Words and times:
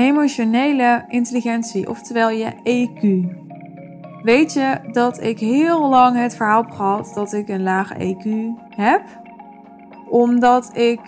emotionele 0.00 1.04
intelligentie, 1.08 1.88
oftewel 1.88 2.30
je 2.30 2.52
EQ. 2.62 3.26
Weet 4.22 4.52
je 4.52 4.78
dat 4.92 5.22
ik 5.22 5.38
heel 5.38 5.88
lang 5.88 6.16
het 6.16 6.36
verhaal 6.36 6.62
heb 6.62 6.70
gehad 6.70 7.12
dat 7.14 7.32
ik 7.32 7.48
een 7.48 7.62
laag 7.62 7.92
EQ 7.92 8.28
heb? 8.68 9.02
Omdat 10.08 10.76
ik 10.76 11.00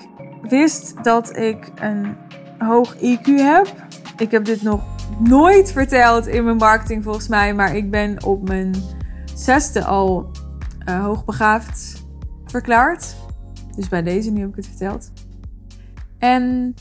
wist 0.42 1.04
dat 1.04 1.36
ik 1.36 1.72
een 1.74 2.16
hoog 2.58 2.96
IQ 2.96 3.24
heb. 3.24 3.74
Ik 4.16 4.30
heb 4.30 4.44
dit 4.44 4.62
nog 4.62 4.80
nooit 5.18 5.72
verteld 5.72 6.26
in 6.26 6.44
mijn 6.44 6.56
marketing 6.56 7.04
volgens 7.04 7.28
mij, 7.28 7.54
maar 7.54 7.76
ik 7.76 7.90
ben 7.90 8.24
op 8.24 8.48
mijn 8.48 8.74
zesde 9.34 9.84
al 9.84 10.30
uh, 10.88 11.04
hoogbegaafd 11.04 12.04
verklaard. 12.44 13.16
Dus 13.76 13.88
bij 13.88 14.02
deze 14.02 14.30
nu 14.30 14.40
heb 14.40 14.48
ik 14.48 14.56
het 14.56 14.66
verteld. 14.66 15.12
En 16.18 16.74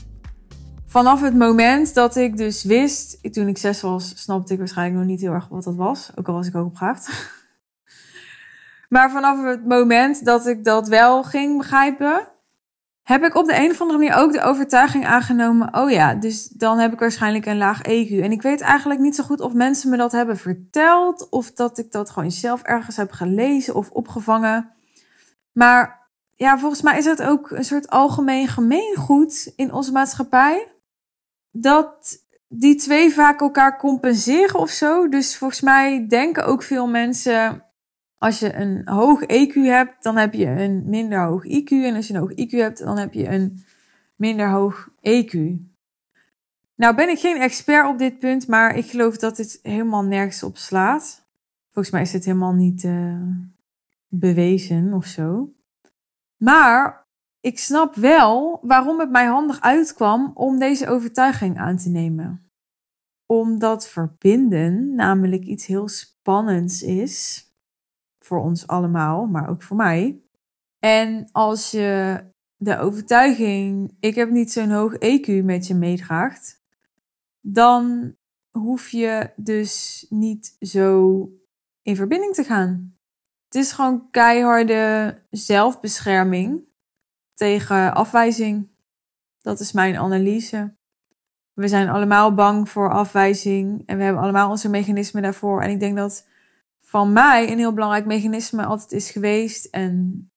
vanaf 0.92 1.20
het 1.20 1.34
moment 1.34 1.94
dat 1.94 2.16
ik 2.16 2.36
dus 2.36 2.64
wist, 2.64 3.32
toen 3.32 3.48
ik 3.48 3.58
zes 3.58 3.80
was, 3.80 4.12
snapte 4.16 4.52
ik 4.52 4.58
waarschijnlijk 4.58 4.98
nog 4.98 5.06
niet 5.06 5.20
heel 5.20 5.32
erg 5.32 5.48
wat 5.48 5.64
dat 5.64 5.74
was. 5.74 6.10
Ook 6.14 6.28
al 6.28 6.34
was 6.34 6.46
ik 6.46 6.52
hoogbegaafd. 6.52 7.10
maar 8.94 9.10
vanaf 9.10 9.44
het 9.44 9.66
moment 9.66 10.24
dat 10.24 10.46
ik 10.46 10.64
dat 10.64 10.88
wel 10.88 11.22
ging 11.22 11.58
begrijpen, 11.58 12.28
heb 13.02 13.22
ik 13.22 13.34
op 13.34 13.46
de 13.46 13.56
een 13.56 13.70
of 13.70 13.80
andere 13.80 13.98
manier 13.98 14.14
ook 14.14 14.32
de 14.32 14.42
overtuiging 14.42 15.06
aangenomen: 15.06 15.74
oh 15.74 15.90
ja, 15.90 16.14
dus 16.14 16.48
dan 16.48 16.78
heb 16.78 16.92
ik 16.92 16.98
waarschijnlijk 16.98 17.46
een 17.46 17.56
laag 17.56 17.78
EQ. 17.78 18.22
En 18.22 18.32
ik 18.32 18.42
weet 18.42 18.60
eigenlijk 18.60 19.00
niet 19.00 19.16
zo 19.16 19.24
goed 19.24 19.40
of 19.40 19.52
mensen 19.52 19.90
me 19.90 19.96
dat 19.96 20.12
hebben 20.12 20.36
verteld, 20.36 21.28
of 21.30 21.52
dat 21.52 21.78
ik 21.78 21.92
dat 21.92 22.10
gewoon 22.10 22.30
zelf 22.30 22.62
ergens 22.62 22.96
heb 22.96 23.12
gelezen 23.12 23.74
of 23.74 23.90
opgevangen. 23.90 24.70
Maar 25.52 26.08
ja, 26.34 26.58
volgens 26.58 26.82
mij 26.82 26.98
is 26.98 27.04
het 27.04 27.22
ook 27.22 27.50
een 27.50 27.64
soort 27.64 27.90
algemeen 27.90 28.48
gemeengoed 28.48 29.52
in 29.56 29.72
onze 29.72 29.92
maatschappij 29.92 30.71
dat 31.52 32.18
die 32.48 32.74
twee 32.74 33.12
vaak 33.12 33.40
elkaar 33.40 33.78
compenseren 33.78 34.60
of 34.60 34.70
zo. 34.70 35.08
Dus 35.08 35.36
volgens 35.36 35.60
mij 35.60 36.06
denken 36.08 36.46
ook 36.46 36.62
veel 36.62 36.86
mensen 36.86 37.64
als 38.18 38.38
je 38.38 38.54
een 38.54 38.88
hoog 38.88 39.22
EQ 39.22 39.52
hebt, 39.52 40.02
dan 40.02 40.16
heb 40.16 40.34
je 40.34 40.46
een 40.46 40.82
minder 40.86 41.22
hoog 41.22 41.44
IQ. 41.44 41.68
En 41.68 41.94
als 41.94 42.06
je 42.06 42.14
een 42.14 42.20
hoog 42.20 42.32
IQ 42.32 42.50
hebt, 42.50 42.78
dan 42.78 42.98
heb 42.98 43.12
je 43.12 43.28
een 43.28 43.64
minder 44.16 44.48
hoog 44.48 44.88
EQ. 45.00 45.38
Nou 46.74 46.94
ben 46.94 47.08
ik 47.08 47.18
geen 47.18 47.40
expert 47.40 47.88
op 47.88 47.98
dit 47.98 48.18
punt, 48.18 48.48
maar 48.48 48.76
ik 48.76 48.86
geloof 48.86 49.16
dat 49.16 49.36
dit 49.36 49.58
helemaal 49.62 50.04
nergens 50.04 50.42
op 50.42 50.56
slaat. 50.56 51.26
Volgens 51.70 51.94
mij 51.94 52.02
is 52.02 52.10
dit 52.10 52.24
helemaal 52.24 52.52
niet 52.52 52.82
uh, 52.82 53.22
bewezen 54.08 54.92
of 54.92 55.06
zo. 55.06 55.52
Maar 56.36 57.01
ik 57.42 57.58
snap 57.58 57.94
wel 57.94 58.58
waarom 58.62 59.00
het 59.00 59.10
mij 59.10 59.26
handig 59.26 59.60
uitkwam 59.60 60.30
om 60.34 60.58
deze 60.58 60.88
overtuiging 60.88 61.58
aan 61.58 61.76
te 61.76 61.88
nemen. 61.88 62.50
Omdat 63.26 63.88
verbinden 63.88 64.94
namelijk 64.94 65.44
iets 65.44 65.66
heel 65.66 65.88
spannends 65.88 66.82
is 66.82 67.46
voor 68.18 68.42
ons 68.42 68.66
allemaal, 68.66 69.26
maar 69.26 69.48
ook 69.48 69.62
voor 69.62 69.76
mij. 69.76 70.22
En 70.78 71.28
als 71.32 71.70
je 71.70 72.20
de 72.56 72.78
overtuiging, 72.78 73.96
ik 74.00 74.14
heb 74.14 74.30
niet 74.30 74.52
zo'n 74.52 74.70
hoog 74.70 74.94
EQ 74.94 75.44
met 75.44 75.66
je 75.66 75.74
meedraagt, 75.74 76.62
dan 77.40 78.14
hoef 78.50 78.88
je 78.88 79.30
dus 79.36 80.06
niet 80.08 80.56
zo 80.60 81.28
in 81.82 81.96
verbinding 81.96 82.34
te 82.34 82.44
gaan. 82.44 82.96
Het 83.44 83.54
is 83.54 83.72
gewoon 83.72 84.10
keiharde 84.10 85.16
zelfbescherming 85.30 86.70
tegen 87.42 87.94
afwijzing. 87.94 88.68
Dat 89.40 89.60
is 89.60 89.72
mijn 89.72 89.96
analyse. 89.96 90.74
We 91.52 91.68
zijn 91.68 91.88
allemaal 91.88 92.34
bang 92.34 92.68
voor 92.68 92.92
afwijzing 92.92 93.82
en 93.86 93.96
we 93.96 94.02
hebben 94.02 94.22
allemaal 94.22 94.50
onze 94.50 94.68
mechanismen 94.68 95.22
daarvoor. 95.22 95.62
En 95.62 95.70
ik 95.70 95.80
denk 95.80 95.96
dat 95.96 96.28
van 96.80 97.12
mij 97.12 97.52
een 97.52 97.58
heel 97.58 97.72
belangrijk 97.72 98.06
mechanisme 98.06 98.64
altijd 98.64 98.92
is 98.92 99.10
geweest. 99.10 99.64
En 99.64 100.30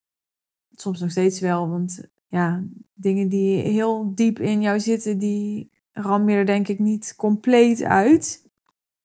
soms 0.71 0.99
nog 0.99 1.11
steeds 1.11 1.39
wel, 1.39 1.69
want 1.69 2.07
ja, 2.27 2.63
dingen 2.93 3.29
die 3.29 3.61
heel 3.61 4.15
diep 4.15 4.39
in 4.39 4.61
jou 4.61 4.79
zitten, 4.79 5.17
die 5.17 5.71
ram 5.91 6.29
je 6.29 6.35
er 6.35 6.45
denk 6.45 6.67
ik 6.67 6.79
niet 6.79 7.13
compleet 7.17 7.83
uit. 7.83 8.49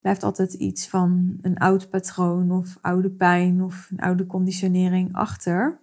Blijft 0.00 0.22
altijd 0.22 0.52
iets 0.52 0.88
van 0.88 1.38
een 1.40 1.58
oud 1.58 1.90
patroon 1.90 2.50
of 2.50 2.78
oude 2.80 3.10
pijn 3.10 3.62
of 3.62 3.88
een 3.90 4.00
oude 4.00 4.26
conditionering 4.26 5.14
achter. 5.14 5.80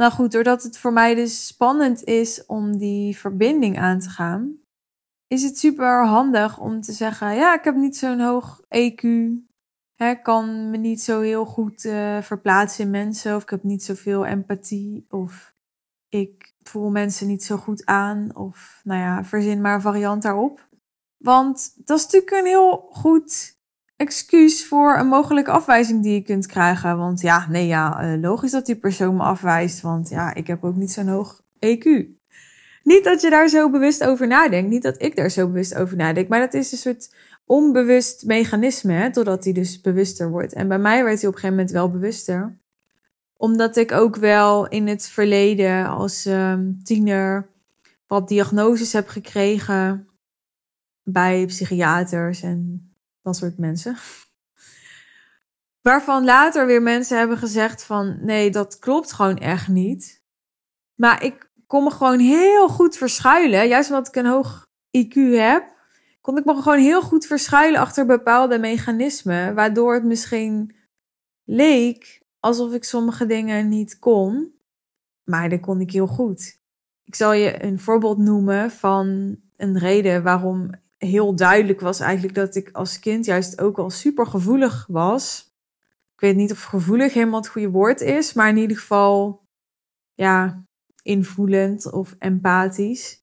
Nou 0.00 0.12
goed, 0.12 0.32
doordat 0.32 0.62
het 0.62 0.78
voor 0.78 0.92
mij 0.92 1.14
dus 1.14 1.46
spannend 1.46 2.04
is 2.04 2.46
om 2.46 2.78
die 2.78 3.18
verbinding 3.18 3.78
aan 3.78 3.98
te 3.98 4.08
gaan, 4.08 4.58
is 5.26 5.42
het 5.42 5.58
super 5.58 6.06
handig 6.06 6.58
om 6.58 6.80
te 6.80 6.92
zeggen: 6.92 7.34
ja, 7.34 7.54
ik 7.54 7.64
heb 7.64 7.74
niet 7.74 7.96
zo'n 7.96 8.20
hoog 8.20 8.60
EQ, 8.68 9.02
hè, 9.94 10.14
kan 10.14 10.70
me 10.70 10.76
niet 10.76 11.02
zo 11.02 11.20
heel 11.20 11.44
goed 11.44 11.84
uh, 11.84 12.22
verplaatsen 12.22 12.84
in 12.84 12.90
mensen. 12.90 13.36
Of 13.36 13.42
ik 13.42 13.50
heb 13.50 13.62
niet 13.62 13.84
zoveel 13.84 14.26
empathie. 14.26 15.06
Of 15.08 15.54
ik 16.08 16.54
voel 16.62 16.90
mensen 16.90 17.26
niet 17.26 17.44
zo 17.44 17.56
goed 17.56 17.84
aan. 17.86 18.36
Of 18.36 18.80
nou 18.84 19.00
ja, 19.00 19.24
verzin 19.24 19.60
maar 19.60 19.74
een 19.74 19.80
variant 19.80 20.22
daarop. 20.22 20.68
Want 21.16 21.72
dat 21.76 21.98
is 21.98 22.04
natuurlijk 22.04 22.32
een 22.32 22.46
heel 22.46 22.88
goed 22.90 23.59
excuus 24.00 24.66
voor 24.66 24.98
een 24.98 25.06
mogelijke 25.06 25.50
afwijzing 25.50 26.02
die 26.02 26.14
je 26.14 26.22
kunt 26.22 26.46
krijgen. 26.46 26.98
Want 26.98 27.20
ja, 27.20 27.46
nee 27.48 27.66
ja, 27.66 28.04
uh, 28.04 28.20
logisch 28.20 28.50
dat 28.50 28.66
die 28.66 28.76
persoon 28.76 29.16
me 29.16 29.22
afwijst. 29.22 29.80
Want 29.80 30.08
ja, 30.08 30.34
ik 30.34 30.46
heb 30.46 30.64
ook 30.64 30.76
niet 30.76 30.92
zo'n 30.92 31.08
hoog 31.08 31.42
EQ. 31.58 31.84
Niet 32.82 33.04
dat 33.04 33.20
je 33.20 33.30
daar 33.30 33.48
zo 33.48 33.70
bewust 33.70 34.04
over 34.04 34.26
nadenkt. 34.26 34.70
Niet 34.70 34.82
dat 34.82 35.02
ik 35.02 35.16
daar 35.16 35.30
zo 35.30 35.46
bewust 35.46 35.74
over 35.74 35.96
nadenk. 35.96 36.28
Maar 36.28 36.40
dat 36.40 36.54
is 36.54 36.72
een 36.72 36.78
soort 36.78 37.14
onbewust 37.44 38.24
mechanisme, 38.24 38.92
hè, 38.92 39.12
totdat 39.12 39.44
hij 39.44 39.52
dus 39.52 39.80
bewuster 39.80 40.30
wordt. 40.30 40.52
En 40.52 40.68
bij 40.68 40.78
mij 40.78 41.04
werd 41.04 41.20
hij 41.20 41.28
op 41.28 41.34
een 41.34 41.40
gegeven 41.40 41.56
moment 41.56 41.70
wel 41.70 41.90
bewuster. 41.90 42.58
Omdat 43.36 43.76
ik 43.76 43.92
ook 43.92 44.16
wel 44.16 44.68
in 44.68 44.88
het 44.88 45.08
verleden 45.08 45.86
als 45.86 46.26
um, 46.26 46.80
tiener 46.82 47.48
wat 48.06 48.28
diagnoses 48.28 48.92
heb 48.92 49.08
gekregen 49.08 50.08
bij 51.02 51.46
psychiaters 51.46 52.42
en 52.42 52.89
dat 53.22 53.36
soort 53.36 53.58
mensen. 53.58 53.96
Waarvan 55.88 56.24
later 56.24 56.66
weer 56.66 56.82
mensen 56.82 57.18
hebben 57.18 57.38
gezegd 57.38 57.84
van 57.84 58.18
nee, 58.24 58.50
dat 58.50 58.78
klopt 58.78 59.12
gewoon 59.12 59.38
echt 59.38 59.68
niet. 59.68 60.22
Maar 60.94 61.24
ik 61.24 61.50
kon 61.66 61.84
me 61.84 61.90
gewoon 61.90 62.18
heel 62.18 62.68
goed 62.68 62.96
verschuilen, 62.96 63.68
juist 63.68 63.90
omdat 63.90 64.08
ik 64.08 64.16
een 64.16 64.26
hoog 64.26 64.66
IQ 64.98 65.14
heb 65.14 65.78
kon 66.20 66.38
ik 66.38 66.44
me 66.44 66.62
gewoon 66.62 66.78
heel 66.78 67.02
goed 67.02 67.26
verschuilen 67.26 67.80
achter 67.80 68.06
bepaalde 68.06 68.58
mechanismen, 68.58 69.54
waardoor 69.54 69.94
het 69.94 70.04
misschien 70.04 70.76
leek 71.44 72.22
alsof 72.40 72.72
ik 72.72 72.84
sommige 72.84 73.26
dingen 73.26 73.68
niet 73.68 73.98
kon, 73.98 74.54
maar 75.24 75.48
dat 75.48 75.60
kon 75.60 75.80
ik 75.80 75.90
heel 75.90 76.06
goed. 76.06 76.60
Ik 77.04 77.14
zal 77.14 77.32
je 77.32 77.64
een 77.64 77.78
voorbeeld 77.78 78.18
noemen 78.18 78.70
van 78.70 79.36
een 79.56 79.78
reden 79.78 80.22
waarom 80.22 80.70
heel 81.00 81.34
duidelijk 81.36 81.80
was 81.80 82.00
eigenlijk 82.00 82.34
dat 82.34 82.54
ik 82.54 82.68
als 82.72 82.98
kind 82.98 83.24
juist 83.24 83.60
ook 83.60 83.78
al 83.78 83.90
super 83.90 84.26
gevoelig 84.26 84.86
was. 84.88 85.54
Ik 86.14 86.20
weet 86.20 86.36
niet 86.36 86.52
of 86.52 86.62
gevoelig 86.62 87.14
helemaal 87.14 87.40
het 87.40 87.48
goede 87.48 87.70
woord 87.70 88.00
is, 88.00 88.32
maar 88.32 88.48
in 88.48 88.56
ieder 88.56 88.76
geval 88.76 89.42
ja, 90.14 90.64
invoelend 91.02 91.92
of 91.92 92.14
empathisch 92.18 93.20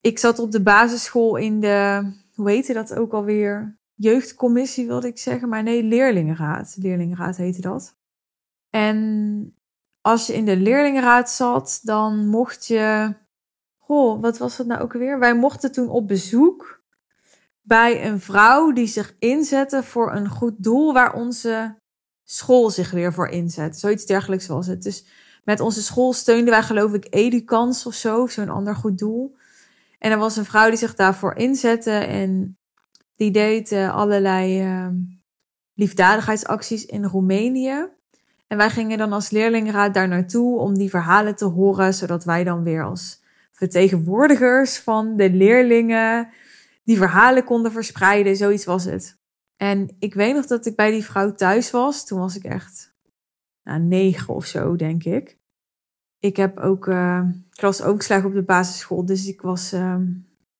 ik 0.00 0.18
zat 0.18 0.38
op 0.38 0.50
de 0.50 0.62
basisschool 0.62 1.36
in 1.36 1.60
de, 1.60 2.10
hoe 2.34 2.50
heette 2.50 2.72
dat 2.72 2.94
ook 2.94 3.12
alweer? 3.12 3.78
Jeugdcommissie 3.94 4.86
wilde 4.86 5.06
ik 5.06 5.18
zeggen, 5.18 5.48
maar 5.48 5.62
nee, 5.62 5.82
leerlingenraad. 5.82 6.76
Leerlingenraad 6.78 7.36
heette 7.36 7.60
dat. 7.60 7.96
En 8.70 9.54
als 10.00 10.26
je 10.26 10.34
in 10.34 10.44
de 10.44 10.56
leerlingenraad 10.56 11.30
zat, 11.30 11.80
dan 11.82 12.26
mocht 12.26 12.66
je. 12.66 13.14
Goh, 13.78 14.20
wat 14.20 14.38
was 14.38 14.56
dat 14.56 14.66
nou 14.66 14.82
ook 14.82 14.92
weer? 14.92 15.18
Wij 15.18 15.34
mochten 15.34 15.72
toen 15.72 15.88
op 15.88 16.08
bezoek 16.08 16.79
bij 17.62 18.06
een 18.06 18.20
vrouw 18.20 18.72
die 18.72 18.86
zich 18.86 19.14
inzette 19.18 19.82
voor 19.82 20.12
een 20.14 20.28
goed 20.28 20.54
doel 20.56 20.92
waar 20.92 21.14
onze 21.14 21.78
school 22.24 22.70
zich 22.70 22.90
weer 22.90 23.12
voor 23.12 23.28
inzet. 23.28 23.78
Zoiets 23.78 24.06
dergelijks 24.06 24.46
was 24.46 24.66
het. 24.66 24.82
Dus 24.82 25.04
met 25.44 25.60
onze 25.60 25.82
school 25.82 26.12
steunden 26.12 26.50
wij 26.50 26.62
geloof 26.62 26.92
ik 26.92 27.06
Edukans 27.10 27.86
of 27.86 27.94
zo, 27.94 28.26
zo'n 28.26 28.48
ander 28.48 28.74
goed 28.74 28.98
doel. 28.98 29.36
En 29.98 30.10
er 30.10 30.18
was 30.18 30.36
een 30.36 30.44
vrouw 30.44 30.68
die 30.68 30.78
zich 30.78 30.94
daarvoor 30.94 31.34
inzette 31.34 31.90
en 31.90 32.58
die 33.16 33.30
deed 33.30 33.72
uh, 33.72 33.94
allerlei 33.94 34.64
uh, 34.64 34.88
liefdadigheidsacties 35.74 36.86
in 36.86 37.04
Roemenië. 37.04 37.88
En 38.46 38.56
wij 38.56 38.70
gingen 38.70 38.98
dan 38.98 39.12
als 39.12 39.30
leerlingenraad 39.30 39.94
daar 39.94 40.08
naartoe 40.08 40.58
om 40.58 40.78
die 40.78 40.90
verhalen 40.90 41.36
te 41.36 41.44
horen, 41.44 41.94
zodat 41.94 42.24
wij 42.24 42.44
dan 42.44 42.62
weer 42.62 42.84
als 42.84 43.22
vertegenwoordigers 43.52 44.78
van 44.78 45.16
de 45.16 45.30
leerlingen 45.30 46.28
die 46.90 46.98
verhalen 46.98 47.44
konden 47.44 47.72
verspreiden. 47.72 48.36
Zoiets 48.36 48.64
was 48.64 48.84
het. 48.84 49.18
En 49.56 49.96
ik 49.98 50.14
weet 50.14 50.34
nog 50.34 50.46
dat 50.46 50.66
ik 50.66 50.76
bij 50.76 50.90
die 50.90 51.04
vrouw 51.04 51.32
thuis 51.32 51.70
was. 51.70 52.06
Toen 52.06 52.18
was 52.18 52.36
ik 52.36 52.44
echt 52.44 52.94
nou, 53.62 53.80
negen 53.80 54.34
of 54.34 54.46
zo, 54.46 54.76
denk 54.76 55.04
ik 55.04 55.40
ik 56.20 56.36
heb 56.36 56.58
ook, 56.58 56.86
uh, 56.86 57.28
ik 57.52 57.80
ook 57.82 58.02
slag 58.02 58.24
op 58.24 58.32
de 58.32 58.42
basisschool, 58.42 59.04
dus 59.04 59.26
ik 59.26 59.40
was 59.40 59.72
uh, 59.72 59.96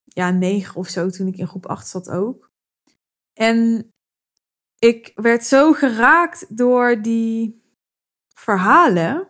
ja, 0.04 0.30
negen 0.30 0.76
of 0.76 0.88
zo 0.88 1.08
toen 1.08 1.26
ik 1.26 1.36
in 1.36 1.48
groep 1.48 1.66
8 1.66 1.88
zat 1.88 2.10
ook. 2.10 2.50
En 3.32 3.90
ik 4.78 5.12
werd 5.14 5.44
zo 5.44 5.72
geraakt 5.72 6.56
door 6.56 7.02
die 7.02 7.62
verhalen. 8.34 9.28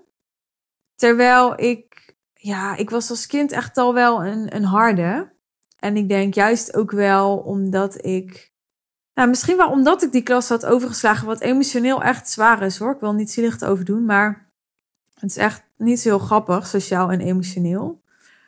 Terwijl 0.94 1.60
ik, 1.60 2.14
ja, 2.34 2.76
ik 2.76 2.90
was 2.90 3.10
als 3.10 3.26
kind 3.26 3.52
echt 3.52 3.76
al 3.76 3.94
wel 3.94 4.24
een, 4.24 4.54
een 4.54 4.64
harde. 4.64 5.32
En 5.80 5.96
ik 5.96 6.08
denk 6.08 6.34
juist 6.34 6.76
ook 6.76 6.90
wel 6.90 7.36
omdat 7.36 8.04
ik, 8.04 8.52
nou 9.14 9.28
misschien 9.28 9.56
wel 9.56 9.70
omdat 9.70 10.02
ik 10.02 10.12
die 10.12 10.22
klas 10.22 10.48
had 10.48 10.66
overgeslagen, 10.66 11.26
wat 11.26 11.40
emotioneel 11.40 12.02
echt 12.02 12.30
zwaar 12.30 12.62
is 12.62 12.78
hoor. 12.78 12.92
Ik 12.92 13.00
wil 13.00 13.12
niet 13.12 13.30
zielig 13.30 13.62
over 13.62 13.84
doen, 13.84 14.04
maar 14.04 14.52
het 15.14 15.30
is 15.30 15.36
echt 15.36 15.62
niet 15.76 16.00
zo 16.00 16.08
heel 16.08 16.18
grappig, 16.18 16.66
sociaal 16.66 17.10
en 17.10 17.20
emotioneel. 17.20 18.00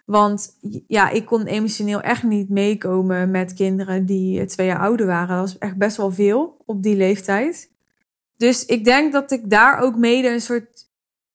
Want 0.04 0.56
ja, 0.86 1.08
ik 1.08 1.26
kon 1.26 1.46
emotioneel 1.46 2.00
echt 2.00 2.22
niet 2.22 2.48
meekomen 2.48 3.30
met 3.30 3.54
kinderen 3.54 4.06
die 4.06 4.44
twee 4.44 4.66
jaar 4.66 4.80
ouder 4.80 5.06
waren. 5.06 5.36
Dat 5.36 5.50
was 5.50 5.58
echt 5.58 5.76
best 5.76 5.96
wel 5.96 6.10
veel 6.10 6.56
op 6.66 6.82
die 6.82 6.96
leeftijd. 6.96 7.70
Dus 8.36 8.64
ik 8.64 8.84
denk 8.84 9.12
dat 9.12 9.30
ik 9.30 9.50
daar 9.50 9.78
ook 9.78 9.96
mede 9.96 10.28
een 10.28 10.40
soort 10.40 10.90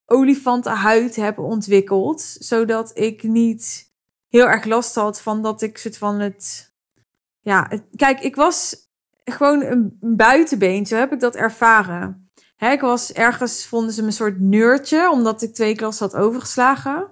olifantenhuid 0.06 1.16
heb 1.16 1.40
ontwikkeld. 1.40 2.22
Zodat 2.22 2.92
ik 2.94 3.24
niet 3.24 3.87
heel 4.30 4.48
erg 4.48 4.66
last 4.66 4.96
had 4.96 5.22
van 5.22 5.42
dat 5.42 5.62
ik 5.62 5.78
soort 5.78 5.98
van 5.98 6.20
het. 6.20 6.74
Ja, 7.40 7.72
kijk, 7.96 8.20
ik 8.20 8.36
was 8.36 8.76
gewoon 9.24 9.64
een 9.64 9.98
buitenbeentje, 10.02 10.96
heb 10.96 11.12
ik 11.12 11.20
dat 11.20 11.36
ervaren. 11.36 12.30
Hè, 12.56 12.72
ik 12.72 12.82
was 12.82 13.14
ergens, 13.14 13.66
vonden 13.66 13.94
ze 13.94 14.02
me 14.02 14.08
een 14.08 14.14
soort 14.14 14.40
neurtje, 14.40 15.10
omdat 15.12 15.42
ik 15.42 15.54
twee 15.54 15.76
klassen 15.76 16.10
had 16.10 16.22
overgeslagen. 16.22 17.12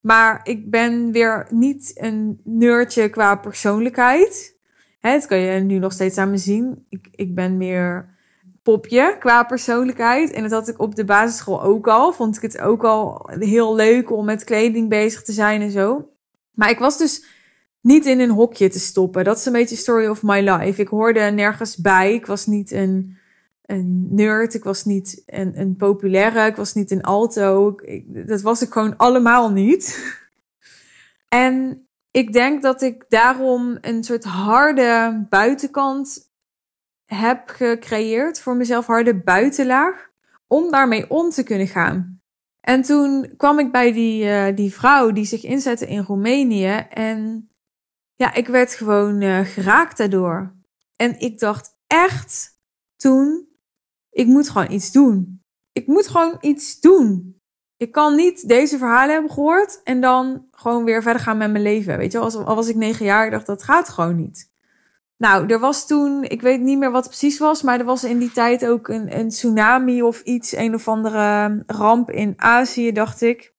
Maar 0.00 0.40
ik 0.42 0.70
ben 0.70 1.12
weer 1.12 1.46
niet 1.50 1.92
een 1.94 2.40
neurtje 2.44 3.08
qua 3.08 3.36
persoonlijkheid. 3.36 4.56
Hè, 5.00 5.12
dat 5.12 5.26
kan 5.26 5.38
je 5.38 5.60
nu 5.60 5.78
nog 5.78 5.92
steeds 5.92 6.18
aan 6.18 6.30
me 6.30 6.38
zien. 6.38 6.86
Ik, 6.88 7.08
ik 7.10 7.34
ben 7.34 7.56
meer 7.56 8.18
popje 8.62 9.16
qua 9.18 9.44
persoonlijkheid. 9.44 10.30
En 10.30 10.42
dat 10.42 10.50
had 10.50 10.68
ik 10.68 10.80
op 10.80 10.94
de 10.94 11.04
basisschool 11.04 11.62
ook 11.62 11.88
al. 11.88 12.12
Vond 12.12 12.36
ik 12.36 12.42
het 12.42 12.60
ook 12.60 12.84
al 12.84 13.30
heel 13.38 13.74
leuk 13.74 14.10
om 14.10 14.24
met 14.24 14.44
kleding 14.44 14.88
bezig 14.88 15.22
te 15.22 15.32
zijn 15.32 15.60
en 15.60 15.70
zo. 15.70 16.08
Maar 16.60 16.70
ik 16.70 16.78
was 16.78 16.98
dus 16.98 17.24
niet 17.80 18.06
in 18.06 18.20
een 18.20 18.30
hokje 18.30 18.68
te 18.68 18.78
stoppen. 18.78 19.24
Dat 19.24 19.38
is 19.38 19.44
een 19.46 19.52
beetje 19.52 19.76
story 19.76 20.06
of 20.06 20.22
my 20.22 20.40
life. 20.50 20.80
Ik 20.80 20.88
hoorde 20.88 21.20
nergens 21.20 21.76
bij. 21.76 22.14
Ik 22.14 22.26
was 22.26 22.46
niet 22.46 22.70
een, 22.70 23.18
een 23.64 24.14
nerd. 24.14 24.54
Ik 24.54 24.64
was 24.64 24.84
niet 24.84 25.22
een, 25.26 25.60
een 25.60 25.76
populaire. 25.76 26.46
Ik 26.46 26.56
was 26.56 26.74
niet 26.74 26.90
een 26.90 27.02
alto. 27.02 27.74
Dat 28.06 28.40
was 28.40 28.62
ik 28.62 28.72
gewoon 28.72 28.96
allemaal 28.96 29.50
niet. 29.50 30.14
en 31.28 31.86
ik 32.10 32.32
denk 32.32 32.62
dat 32.62 32.82
ik 32.82 33.04
daarom 33.08 33.78
een 33.80 34.04
soort 34.04 34.24
harde 34.24 35.26
buitenkant 35.28 36.30
heb 37.04 37.48
gecreëerd 37.48 38.40
voor 38.40 38.56
mezelf, 38.56 38.86
harde 38.86 39.14
buitenlaag, 39.14 40.10
om 40.46 40.70
daarmee 40.70 41.10
om 41.10 41.30
te 41.30 41.42
kunnen 41.42 41.68
gaan. 41.68 42.19
En 42.60 42.82
toen 42.82 43.34
kwam 43.36 43.58
ik 43.58 43.72
bij 43.72 43.92
die, 43.92 44.24
uh, 44.24 44.56
die 44.56 44.72
vrouw 44.72 45.10
die 45.10 45.24
zich 45.24 45.44
inzette 45.44 45.86
in 45.86 46.02
Roemenië 46.02 46.86
en 46.90 47.50
ja, 48.14 48.34
ik 48.34 48.46
werd 48.46 48.74
gewoon 48.74 49.20
uh, 49.20 49.40
geraakt 49.40 49.96
daardoor. 49.96 50.54
En 50.96 51.20
ik 51.20 51.38
dacht 51.38 51.78
echt 51.86 52.58
toen, 52.96 53.48
ik 54.10 54.26
moet 54.26 54.48
gewoon 54.48 54.70
iets 54.70 54.92
doen. 54.92 55.42
Ik 55.72 55.86
moet 55.86 56.08
gewoon 56.08 56.38
iets 56.40 56.80
doen. 56.80 57.40
Ik 57.76 57.92
kan 57.92 58.14
niet 58.14 58.48
deze 58.48 58.78
verhalen 58.78 59.12
hebben 59.12 59.30
gehoord 59.30 59.80
en 59.82 60.00
dan 60.00 60.48
gewoon 60.50 60.84
weer 60.84 61.02
verder 61.02 61.22
gaan 61.22 61.38
met 61.38 61.50
mijn 61.50 61.62
leven. 61.62 61.98
Weet 61.98 62.12
je, 62.12 62.18
al 62.18 62.54
was 62.54 62.68
ik 62.68 62.76
negen 62.76 63.04
jaar, 63.04 63.30
dacht 63.30 63.46
dat 63.46 63.62
gaat 63.62 63.88
gewoon 63.88 64.16
niet. 64.16 64.49
Nou, 65.20 65.46
er 65.46 65.58
was 65.58 65.86
toen, 65.86 66.24
ik 66.24 66.42
weet 66.42 66.60
niet 66.60 66.78
meer 66.78 66.90
wat 66.90 67.04
het 67.04 67.18
precies 67.18 67.38
was, 67.38 67.62
maar 67.62 67.78
er 67.78 67.84
was 67.84 68.04
in 68.04 68.18
die 68.18 68.32
tijd 68.32 68.66
ook 68.66 68.88
een, 68.88 69.18
een 69.18 69.28
tsunami 69.28 70.02
of 70.02 70.20
iets, 70.20 70.52
een 70.56 70.74
of 70.74 70.88
andere 70.88 71.62
ramp 71.66 72.10
in 72.10 72.34
Azië, 72.36 72.92
dacht 72.92 73.20
ik, 73.20 73.54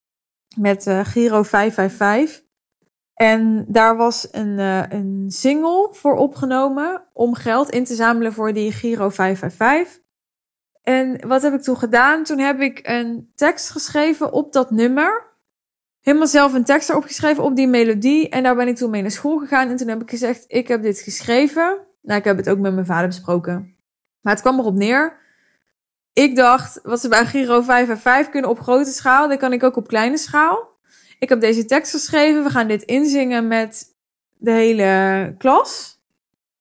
met 0.56 0.86
uh, 0.86 1.06
Giro 1.06 1.44
555. 1.44 2.44
En 3.14 3.66
daar 3.68 3.98
was 3.98 4.28
een, 4.32 4.58
uh, 4.58 4.84
een 4.90 5.26
single 5.28 5.90
voor 5.92 6.16
opgenomen 6.16 7.08
om 7.14 7.34
geld 7.34 7.70
in 7.70 7.84
te 7.84 7.96
zamelen 7.96 8.34
voor 8.34 8.54
die 8.54 8.72
Giro 8.72 9.10
555. 9.10 10.04
En 10.82 11.28
wat 11.28 11.42
heb 11.42 11.54
ik 11.54 11.62
toen 11.62 11.78
gedaan? 11.78 12.24
Toen 12.24 12.40
heb 12.40 12.60
ik 12.60 12.80
een 12.84 13.32
tekst 13.36 13.70
geschreven 13.70 14.32
op 14.32 14.54
dat 14.54 14.72
nummer 14.72 15.31
helemaal 16.02 16.28
zelf 16.28 16.54
een 16.54 16.64
tekst 16.64 16.90
erop 16.90 17.04
geschreven 17.04 17.44
op 17.44 17.56
die 17.56 17.68
melodie. 17.68 18.30
En 18.30 18.44
daar 18.44 18.56
ben 18.56 18.68
ik 18.68 18.76
toen 18.76 18.90
mee 18.90 19.02
naar 19.02 19.12
school 19.12 19.38
gegaan. 19.38 19.70
En 19.70 19.76
toen 19.76 19.88
heb 19.88 20.02
ik 20.02 20.10
gezegd, 20.10 20.44
ik 20.48 20.68
heb 20.68 20.82
dit 20.82 21.00
geschreven. 21.00 21.80
Nou, 22.02 22.20
ik 22.20 22.26
heb 22.26 22.38
het 22.38 22.50
ook 22.50 22.60
met 22.60 22.74
mijn 22.74 22.86
vader 22.86 23.08
besproken. 23.08 23.76
Maar 24.22 24.34
het 24.34 24.42
kwam 24.42 24.60
erop 24.60 24.76
neer. 24.76 25.20
Ik 26.14 26.36
dacht, 26.36 26.80
wat 26.84 27.02
ze 27.02 27.08
bij 27.08 27.26
Giro 27.26 27.62
5 27.62 27.90
en 27.90 28.00
5 28.00 28.30
kunnen 28.30 28.50
op 28.50 28.60
grote 28.60 28.92
schaal, 28.92 29.30
dat 29.30 29.40
kan 29.40 29.54
ik 29.54 29.64
ook 29.64 29.76
op 29.76 29.88
kleine 29.88 30.18
schaal. 30.18 30.70
Ik 31.20 31.30
heb 31.30 31.42
deze 31.42 31.66
tekst 31.66 31.92
geschreven. 31.92 32.44
We 32.44 32.50
gaan 32.50 32.68
dit 32.68 32.84
inzingen 32.84 33.48
met 33.48 33.86
de 34.38 34.52
hele 34.52 35.36
klas. 35.38 36.00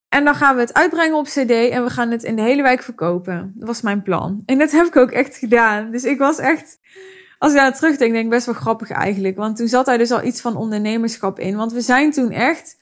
En 0.08 0.24
dan 0.24 0.34
gaan 0.34 0.54
we 0.54 0.60
het 0.60 0.74
uitbrengen 0.74 1.16
op 1.16 1.26
CD 1.26 1.50
en 1.50 1.84
we 1.84 1.90
gaan 1.90 2.10
het 2.10 2.22
in 2.22 2.36
de 2.36 2.42
hele 2.42 2.62
wijk 2.62 2.82
verkopen. 2.82 3.52
Dat 3.54 3.66
was 3.66 3.80
mijn 3.80 4.02
plan. 4.02 4.42
En 4.46 4.58
dat 4.58 4.70
heb 4.70 4.86
ik 4.86 4.96
ook 4.96 5.10
echt 5.10 5.36
gedaan. 5.36 5.90
Dus 5.90 6.04
ik 6.04 6.18
was 6.18 6.38
echt 6.38 6.78
als 7.40 7.52
ik 7.52 7.58
daar 7.58 7.74
terugdenk, 7.74 8.12
denk 8.12 8.24
ik 8.24 8.30
best 8.30 8.46
wel 8.46 8.54
grappig 8.54 8.90
eigenlijk. 8.90 9.36
Want 9.36 9.56
toen 9.56 9.68
zat 9.68 9.86
daar 9.86 9.98
dus 9.98 10.10
al 10.10 10.24
iets 10.24 10.40
van 10.40 10.56
ondernemerschap 10.56 11.38
in. 11.38 11.56
Want 11.56 11.72
we 11.72 11.80
zijn 11.80 12.10
toen 12.10 12.30
echt. 12.30 12.78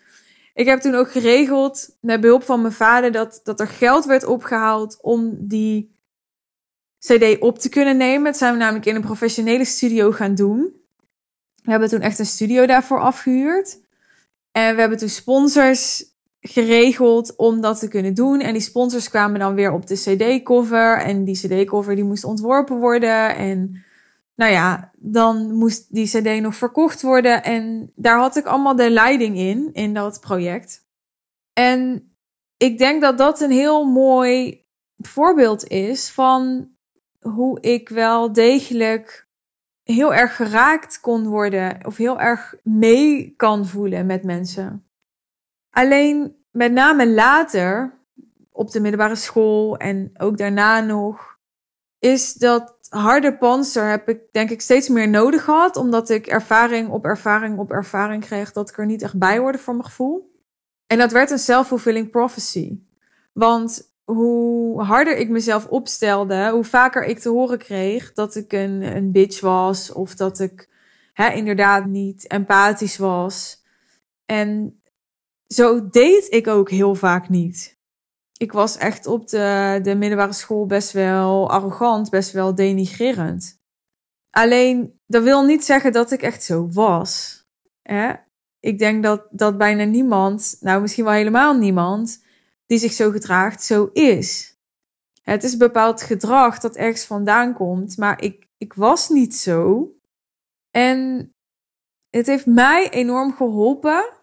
Ik 0.54 0.66
heb 0.66 0.80
toen 0.80 0.94
ook 0.94 1.10
geregeld, 1.10 1.96
met 2.00 2.20
behulp 2.20 2.42
van 2.42 2.60
mijn 2.60 2.72
vader, 2.72 3.12
dat, 3.12 3.40
dat 3.44 3.60
er 3.60 3.66
geld 3.66 4.04
werd 4.04 4.24
opgehaald 4.24 4.98
om 5.00 5.36
die 5.40 5.96
CD 6.98 7.38
op 7.38 7.58
te 7.58 7.68
kunnen 7.68 7.96
nemen. 7.96 8.24
Dat 8.24 8.36
zijn 8.36 8.52
we 8.52 8.58
namelijk 8.58 8.86
in 8.86 8.94
een 8.94 9.00
professionele 9.00 9.64
studio 9.64 10.12
gaan 10.12 10.34
doen. 10.34 10.74
We 11.62 11.70
hebben 11.70 11.88
toen 11.88 12.00
echt 12.00 12.18
een 12.18 12.26
studio 12.26 12.66
daarvoor 12.66 13.00
afgehuurd. 13.00 13.80
En 14.52 14.74
we 14.74 14.80
hebben 14.80 14.98
toen 14.98 15.08
sponsors 15.08 16.04
geregeld 16.40 17.36
om 17.36 17.60
dat 17.60 17.78
te 17.78 17.88
kunnen 17.88 18.14
doen. 18.14 18.40
En 18.40 18.52
die 18.52 18.62
sponsors 18.62 19.08
kwamen 19.08 19.40
dan 19.40 19.54
weer 19.54 19.72
op 19.72 19.86
de 19.86 19.94
CD-cover. 19.94 20.98
En 20.98 21.24
die 21.24 21.38
CD-cover 21.38 21.94
die 21.94 22.04
moest 22.04 22.24
ontworpen 22.24 22.76
worden. 22.76 23.36
En 23.36 23.84
nou 24.38 24.52
ja, 24.52 24.90
dan 24.96 25.52
moest 25.52 25.94
die 25.94 26.06
CD 26.06 26.40
nog 26.40 26.54
verkocht 26.54 27.02
worden. 27.02 27.42
En 27.42 27.92
daar 27.94 28.18
had 28.18 28.36
ik 28.36 28.46
allemaal 28.46 28.76
de 28.76 28.90
leiding 28.90 29.36
in, 29.36 29.70
in 29.72 29.94
dat 29.94 30.20
project. 30.20 30.86
En 31.52 32.12
ik 32.56 32.78
denk 32.78 33.02
dat 33.02 33.18
dat 33.18 33.40
een 33.40 33.50
heel 33.50 33.84
mooi 33.84 34.64
voorbeeld 34.96 35.66
is 35.66 36.10
van 36.10 36.70
hoe 37.20 37.60
ik 37.60 37.88
wel 37.88 38.32
degelijk 38.32 39.28
heel 39.82 40.14
erg 40.14 40.36
geraakt 40.36 41.00
kon 41.00 41.26
worden 41.26 41.86
of 41.86 41.96
heel 41.96 42.20
erg 42.20 42.54
mee 42.62 43.34
kan 43.36 43.66
voelen 43.66 44.06
met 44.06 44.24
mensen. 44.24 44.88
Alleen 45.70 46.36
met 46.50 46.72
name 46.72 47.08
later 47.08 47.98
op 48.50 48.70
de 48.70 48.80
middelbare 48.80 49.16
school 49.16 49.76
en 49.76 50.10
ook 50.16 50.38
daarna 50.38 50.80
nog, 50.80 51.38
is 51.98 52.32
dat 52.32 52.77
harde 52.88 53.36
panzer 53.36 53.90
heb 53.90 54.08
ik 54.08 54.20
denk 54.32 54.50
ik 54.50 54.60
steeds 54.60 54.88
meer 54.88 55.08
nodig 55.08 55.44
gehad. 55.44 55.76
Omdat 55.76 56.10
ik 56.10 56.26
ervaring 56.26 56.88
op 56.88 57.04
ervaring 57.04 57.58
op 57.58 57.72
ervaring 57.72 58.24
kreeg 58.24 58.52
dat 58.52 58.68
ik 58.68 58.78
er 58.78 58.86
niet 58.86 59.02
echt 59.02 59.18
bij 59.18 59.38
hoorde 59.38 59.58
voor 59.58 59.74
mijn 59.74 59.86
gevoel. 59.86 60.36
En 60.86 60.98
dat 60.98 61.12
werd 61.12 61.30
een 61.30 61.38
self-fulfilling 61.38 62.10
prophecy. 62.10 62.78
Want 63.32 63.92
hoe 64.04 64.82
harder 64.82 65.16
ik 65.16 65.28
mezelf 65.28 65.66
opstelde, 65.66 66.50
hoe 66.50 66.64
vaker 66.64 67.04
ik 67.04 67.18
te 67.18 67.28
horen 67.28 67.58
kreeg 67.58 68.12
dat 68.12 68.34
ik 68.34 68.52
een, 68.52 68.96
een 68.96 69.12
bitch 69.12 69.40
was. 69.40 69.92
Of 69.92 70.14
dat 70.14 70.40
ik 70.40 70.68
hè, 71.12 71.32
inderdaad 71.32 71.86
niet 71.86 72.26
empathisch 72.26 72.96
was. 72.96 73.62
En 74.26 74.80
zo 75.46 75.88
deed 75.88 76.26
ik 76.32 76.46
ook 76.46 76.70
heel 76.70 76.94
vaak 76.94 77.28
niet 77.28 77.77
ik 78.38 78.52
was 78.52 78.76
echt 78.76 79.06
op 79.06 79.28
de, 79.28 79.78
de 79.82 79.94
middelbare 79.94 80.32
school 80.32 80.66
best 80.66 80.92
wel 80.92 81.50
arrogant, 81.50 82.10
best 82.10 82.32
wel 82.32 82.54
denigrerend. 82.54 83.60
Alleen, 84.30 85.00
dat 85.06 85.22
wil 85.22 85.44
niet 85.44 85.64
zeggen 85.64 85.92
dat 85.92 86.10
ik 86.10 86.22
echt 86.22 86.42
zo 86.42 86.68
was. 86.72 87.42
Hè? 87.82 88.12
Ik 88.60 88.78
denk 88.78 89.02
dat, 89.02 89.26
dat 89.30 89.58
bijna 89.58 89.84
niemand, 89.84 90.56
nou 90.60 90.80
misschien 90.80 91.04
wel 91.04 91.12
helemaal 91.12 91.54
niemand, 91.54 92.24
die 92.66 92.78
zich 92.78 92.92
zo 92.92 93.10
gedraagt, 93.10 93.62
zo 93.62 93.90
is. 93.92 94.56
Het 95.22 95.44
is 95.44 95.56
bepaald 95.56 96.02
gedrag 96.02 96.58
dat 96.58 96.76
ergens 96.76 97.04
vandaan 97.04 97.54
komt, 97.54 97.96
maar 97.96 98.22
ik, 98.22 98.48
ik 98.56 98.74
was 98.74 99.08
niet 99.08 99.36
zo. 99.36 99.92
En 100.70 101.32
het 102.10 102.26
heeft 102.26 102.46
mij 102.46 102.90
enorm 102.90 103.32
geholpen 103.32 104.17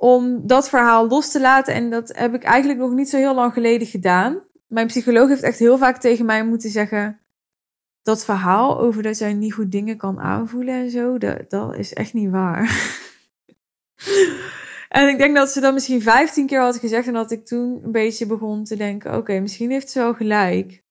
om 0.00 0.46
dat 0.46 0.68
verhaal 0.68 1.08
los 1.08 1.30
te 1.30 1.40
laten. 1.40 1.74
En 1.74 1.90
dat 1.90 2.16
heb 2.16 2.34
ik 2.34 2.42
eigenlijk 2.42 2.80
nog 2.80 2.92
niet 2.92 3.08
zo 3.08 3.16
heel 3.16 3.34
lang 3.34 3.52
geleden 3.52 3.86
gedaan. 3.86 4.42
Mijn 4.66 4.86
psycholoog 4.86 5.28
heeft 5.28 5.42
echt 5.42 5.58
heel 5.58 5.78
vaak 5.78 5.96
tegen 5.96 6.24
mij 6.24 6.44
moeten 6.44 6.70
zeggen. 6.70 7.20
Dat 8.02 8.24
verhaal 8.24 8.80
over 8.80 9.02
dat 9.02 9.18
jij 9.18 9.32
niet 9.32 9.54
goed 9.54 9.72
dingen 9.72 9.96
kan 9.96 10.20
aanvoelen 10.20 10.74
en 10.74 10.90
zo, 10.90 11.18
dat, 11.18 11.50
dat 11.50 11.76
is 11.76 11.94
echt 11.94 12.12
niet 12.12 12.30
waar. 12.30 12.66
En 14.88 15.08
ik 15.08 15.18
denk 15.18 15.36
dat 15.36 15.50
ze 15.50 15.60
dat 15.60 15.72
misschien 15.72 16.02
15 16.02 16.46
keer 16.46 16.60
had 16.60 16.76
gezegd 16.76 17.06
en 17.06 17.12
dat 17.12 17.30
ik 17.30 17.46
toen 17.46 17.80
een 17.84 17.92
beetje 17.92 18.26
begon 18.26 18.64
te 18.64 18.76
denken: 18.76 19.16
oké, 19.16 19.40
misschien 19.40 19.70
heeft 19.70 19.90
ze 19.90 19.98
wel 19.98 20.14
gelijk. 20.14 20.82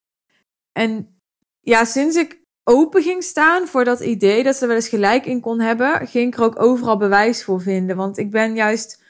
En 0.72 1.22
ja, 1.60 1.86
sinds 1.86 2.16
ik 2.16 2.47
open 2.70 3.02
ging 3.04 3.24
staan 3.24 3.68
voor 3.68 3.84
dat 3.84 4.00
idee 4.00 4.44
dat 4.44 4.56
ze 4.56 4.62
er 4.62 4.68
wel 4.68 4.76
eens 4.76 4.88
gelijk 4.88 5.26
in 5.26 5.42
kon 5.42 5.60
hebben, 5.60 6.08
ging 6.08 6.34
ik 6.34 6.40
er 6.40 6.46
ook 6.46 6.62
overal 6.62 6.98
bewijs 6.98 7.44
voor 7.44 7.62
vinden. 7.62 7.96
Want 7.96 8.18
ik 8.18 8.32
ben 8.32 8.56
juist 8.56 9.04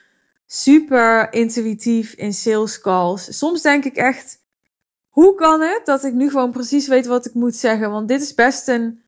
super 0.45 1.33
intuïtief 1.33 2.13
in 2.13 2.33
sales 2.33 2.81
calls. 2.81 3.37
Soms 3.37 3.61
denk 3.61 3.85
ik 3.85 3.95
echt, 3.95 4.43
hoe 5.07 5.35
kan 5.35 5.61
het 5.61 5.81
dat 5.85 6.03
ik 6.03 6.13
nu 6.13 6.29
gewoon 6.29 6.51
precies 6.51 6.87
weet 6.87 7.05
wat 7.05 7.25
ik 7.25 7.33
moet 7.33 7.55
zeggen? 7.55 7.91
Want 7.91 8.07
dit 8.07 8.21
is 8.21 8.33
best 8.33 8.67
een 8.67 9.01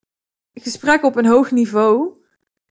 gesprek 0.54 1.04
op 1.04 1.16
een 1.16 1.26
hoog 1.26 1.52
niveau. 1.52 2.12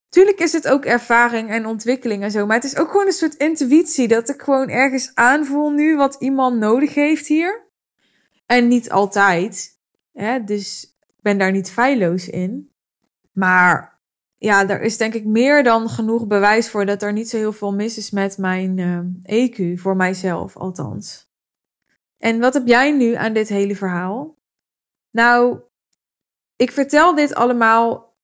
Tuurlijk 0.09 0.39
is 0.39 0.53
het 0.53 0.67
ook 0.67 0.85
ervaring 0.85 1.49
en 1.49 1.65
ontwikkeling 1.65 2.23
en 2.23 2.31
zo, 2.31 2.45
maar 2.45 2.55
het 2.55 2.71
is 2.71 2.77
ook 2.77 2.91
gewoon 2.91 3.05
een 3.05 3.11
soort 3.11 3.35
intuïtie 3.35 4.07
dat 4.07 4.29
ik 4.29 4.41
gewoon 4.41 4.69
ergens 4.69 5.11
aanvoel 5.13 5.69
nu 5.69 5.95
wat 5.95 6.15
iemand 6.19 6.57
nodig 6.59 6.93
heeft 6.93 7.27
hier. 7.27 7.67
En 8.45 8.67
niet 8.67 8.91
altijd. 8.91 9.77
Dus 10.45 10.88
ben 11.21 11.37
daar 11.37 11.51
niet 11.51 11.71
feilloos 11.71 12.29
in. 12.29 12.71
Maar 13.31 13.99
ja, 14.37 14.69
er 14.69 14.81
is 14.81 14.97
denk 14.97 15.13
ik 15.13 15.25
meer 15.25 15.63
dan 15.63 15.89
genoeg 15.89 16.27
bewijs 16.27 16.69
voor 16.69 16.85
dat 16.85 17.01
er 17.01 17.13
niet 17.13 17.29
zo 17.29 17.37
heel 17.37 17.53
veel 17.53 17.73
mis 17.73 17.97
is 17.97 18.11
met 18.11 18.37
mijn 18.37 18.77
uh, 18.77 18.97
eh, 19.23 19.49
EQ, 19.49 19.79
voor 19.79 19.95
mijzelf 19.95 20.57
althans. 20.57 21.31
En 22.17 22.39
wat 22.39 22.53
heb 22.53 22.67
jij 22.67 22.91
nu 22.91 23.13
aan 23.13 23.33
dit 23.33 23.49
hele 23.49 23.75
verhaal? 23.75 24.37
Nou, 25.11 25.59
ik 26.55 26.71
vertel 26.71 27.15
dit 27.15 27.35
allemaal 27.35 28.17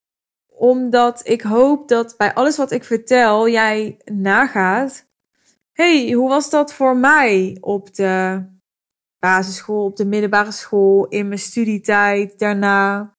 omdat 0.48 1.28
ik 1.28 1.42
hoop 1.42 1.88
dat 1.88 2.18
bij 2.18 2.34
alles 2.34 2.58
wat 2.58 2.72
ik 2.72 2.84
vertel 2.84 3.50
jij 3.50 3.98
nagaat. 4.06 5.08
hey, 5.72 6.12
hoe 6.12 6.30
was 6.30 6.50
dat 6.50 6.74
voor 6.74 6.98
mij 6.98 7.58
op 7.62 7.96
de 7.96 8.44
basisschool, 9.25 9.86
op 9.86 9.96
de 9.96 10.05
middelbare 10.05 10.51
school, 10.51 11.08
in 11.08 11.27
mijn 11.27 11.39
studietijd, 11.39 12.39
daarna? 12.39 13.13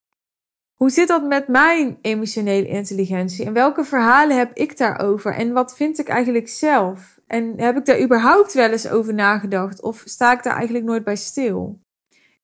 Hoe 0.74 0.90
zit 0.90 1.08
dat 1.08 1.24
met 1.24 1.48
mijn 1.48 1.98
emotionele 2.00 2.68
intelligentie? 2.68 3.44
En 3.44 3.52
welke 3.52 3.84
verhalen 3.84 4.36
heb 4.36 4.52
ik 4.54 4.76
daarover? 4.76 5.34
En 5.34 5.52
wat 5.52 5.76
vind 5.76 5.98
ik 5.98 6.08
eigenlijk 6.08 6.48
zelf? 6.48 7.18
En 7.26 7.60
heb 7.60 7.76
ik 7.76 7.84
daar 7.84 8.00
überhaupt 8.00 8.52
wel 8.52 8.70
eens 8.70 8.88
over 8.88 9.14
nagedacht? 9.14 9.82
Of 9.82 10.02
sta 10.04 10.32
ik 10.32 10.42
daar 10.42 10.56
eigenlijk 10.56 10.84
nooit 10.84 11.04
bij 11.04 11.16
stil? 11.16 11.80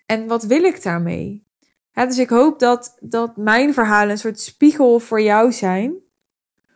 En 0.07 0.27
wat 0.27 0.45
wil 0.45 0.63
ik 0.63 0.83
daarmee? 0.83 1.45
dus 1.93 2.19
ik 2.19 2.31
hoop 2.31 2.59
dat, 2.59 2.97
dat 3.01 3.37
mijn 3.37 3.75
verhalen 3.75 4.11
een 4.11 4.19
soort 4.19 4.41
spiegel 4.41 4.99
voor 4.99 5.21
jou 5.21 5.53
zijn. 5.53 5.95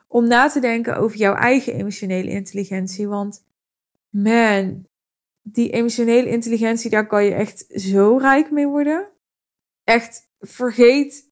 Om 0.08 0.28
na 0.28 0.48
te 0.48 0.60
denken 0.60 0.96
over 0.96 1.16
jouw 1.16 1.34
eigen 1.34 1.74
emotionele 1.74 2.30
intelligentie. 2.30 3.08
Want 3.08 3.44
man, 4.10 4.86
die 5.52 5.70
emotionele 5.70 6.28
intelligentie, 6.28 6.90
daar 6.90 7.06
kan 7.06 7.24
je 7.24 7.34
echt 7.34 7.64
zo 7.68 8.16
rijk 8.16 8.50
mee 8.50 8.66
worden. 8.66 9.08
Echt, 9.84 10.30
vergeet 10.40 11.30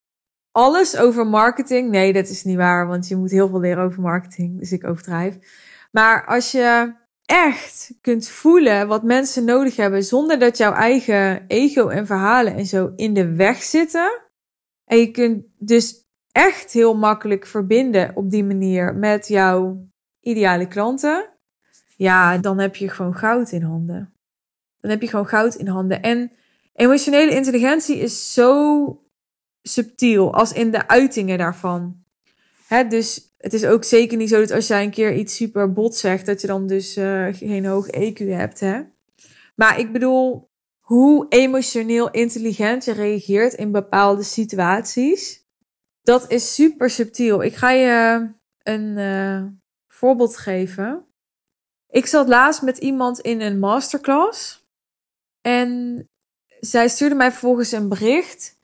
alles 0.50 0.97
over 0.97 1.26
marketing. 1.26 1.90
Nee, 1.90 2.12
dat 2.12 2.28
is 2.28 2.44
niet 2.44 2.56
waar, 2.56 2.87
want 2.87 3.09
je 3.09 3.16
moet 3.16 3.30
heel 3.30 3.49
veel 3.49 3.61
leren 3.61 3.85
over 3.85 4.02
marketing. 4.02 4.59
Dus 4.59 4.73
ik 4.73 4.87
overdrijf. 4.87 5.38
Maar 5.92 6.26
als 6.26 6.52
je 6.52 6.94
echt 7.25 7.94
kunt 8.00 8.28
voelen 8.28 8.88
wat 8.88 9.02
mensen 9.02 9.44
nodig 9.44 9.76
hebben 9.76 10.04
zonder 10.04 10.38
dat 10.38 10.56
jouw 10.56 10.73
eigen 10.73 11.44
ego 11.47 11.88
en 11.88 12.06
verhalen 12.06 12.54
en 12.54 12.66
zo 12.66 12.92
in 12.97 13.14
de 13.14 13.35
weg 13.35 13.62
zitten. 13.62 14.23
En 14.85 14.99
je 14.99 15.11
kunt 15.11 15.44
dus 15.59 16.04
echt 16.33 16.73
heel 16.73 16.97
makkelijk 16.97 17.47
verbinden 17.47 18.16
op 18.16 18.30
die 18.30 18.44
manier 18.44 18.94
met 18.94 19.28
jouw 19.28 19.88
ideale 20.21 20.68
klanten. 20.68 21.34
Ja, 21.97 22.39
dan 22.39 22.59
heb 22.59 22.77
je 22.77 22.89
gewoon 22.89 23.15
goud 23.15 23.53
in 23.53 23.63
handen. 23.63 24.15
Dan 24.81 24.91
heb 24.91 25.03
je 25.03 25.09
gewoon 25.09 25.29
goud 25.29 25.55
in 25.55 25.67
handen. 25.67 26.03
En 26.03 26.33
emotionele 26.75 27.31
intelligentie 27.31 27.99
is 27.99 28.33
zo 28.33 29.03
subtiel 29.63 30.35
als 30.35 30.53
in 30.53 30.71
de 30.71 30.89
uitingen 30.89 31.39
daarvan. 31.39 32.03
Hè, 32.67 32.87
dus 32.87 33.35
het 33.39 33.53
is 33.53 33.65
ook 33.65 33.85
zeker 33.85 34.17
niet 34.17 34.29
zo 34.29 34.41
dat 34.41 34.51
als 34.51 34.67
jij 34.67 34.85
een 34.85 34.91
keer 34.91 35.15
iets 35.15 35.37
super 35.37 35.73
bot 35.73 35.97
zegt, 35.97 36.27
dat 36.27 36.41
je 36.41 36.47
dan 36.47 36.67
dus 36.67 36.97
uh, 36.97 37.27
geen 37.33 37.65
hoog 37.65 37.87
EQ 37.87 38.19
hebt. 38.19 38.61
Hè? 38.61 38.83
Maar 39.55 39.79
ik 39.79 39.93
bedoel, 39.93 40.51
hoe 40.81 41.27
emotioneel 41.29 42.11
intelligent 42.11 42.85
je 42.85 42.93
reageert 42.93 43.53
in 43.53 43.73
bepaalde 43.73 44.23
situaties, 44.23 45.45
dat 46.03 46.31
is 46.31 46.55
super 46.55 46.91
subtiel. 46.91 47.43
Ik 47.43 47.55
ga 47.55 47.71
je 47.71 48.29
een 48.63 48.99
uh, 48.99 49.45
voorbeeld 49.89 50.37
geven. 50.37 51.07
Ik 51.95 52.07
zat 52.07 52.29
laatst 52.29 52.63
met 52.63 52.79
iemand 52.79 53.21
in 53.21 53.41
een 53.41 53.59
masterclass 53.59 54.67
en 55.41 56.09
zij 56.61 56.89
stuurde 56.89 57.15
mij 57.15 57.31
vervolgens 57.31 57.73
een 57.73 57.89
bericht. 57.89 58.59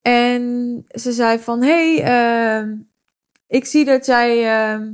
En 0.00 0.84
ze 0.88 1.12
zei 1.12 1.38
van, 1.38 1.62
hey, 1.62 2.02
uh, 2.62 2.78
ik 3.46 3.64
zie 3.64 3.84
dat 3.84 4.06
jij 4.06 4.38
uh, 4.76 4.86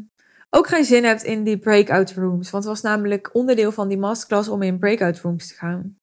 ook 0.50 0.66
geen 0.66 0.84
zin 0.84 1.04
hebt 1.04 1.22
in 1.22 1.44
die 1.44 1.58
breakout 1.58 2.10
rooms. 2.10 2.50
Want 2.50 2.64
het 2.64 2.72
was 2.72 2.82
namelijk 2.82 3.34
onderdeel 3.34 3.72
van 3.72 3.88
die 3.88 3.98
masterclass 3.98 4.48
om 4.48 4.62
in 4.62 4.78
breakout 4.78 5.18
rooms 5.18 5.48
te 5.48 5.54
gaan. 5.54 5.98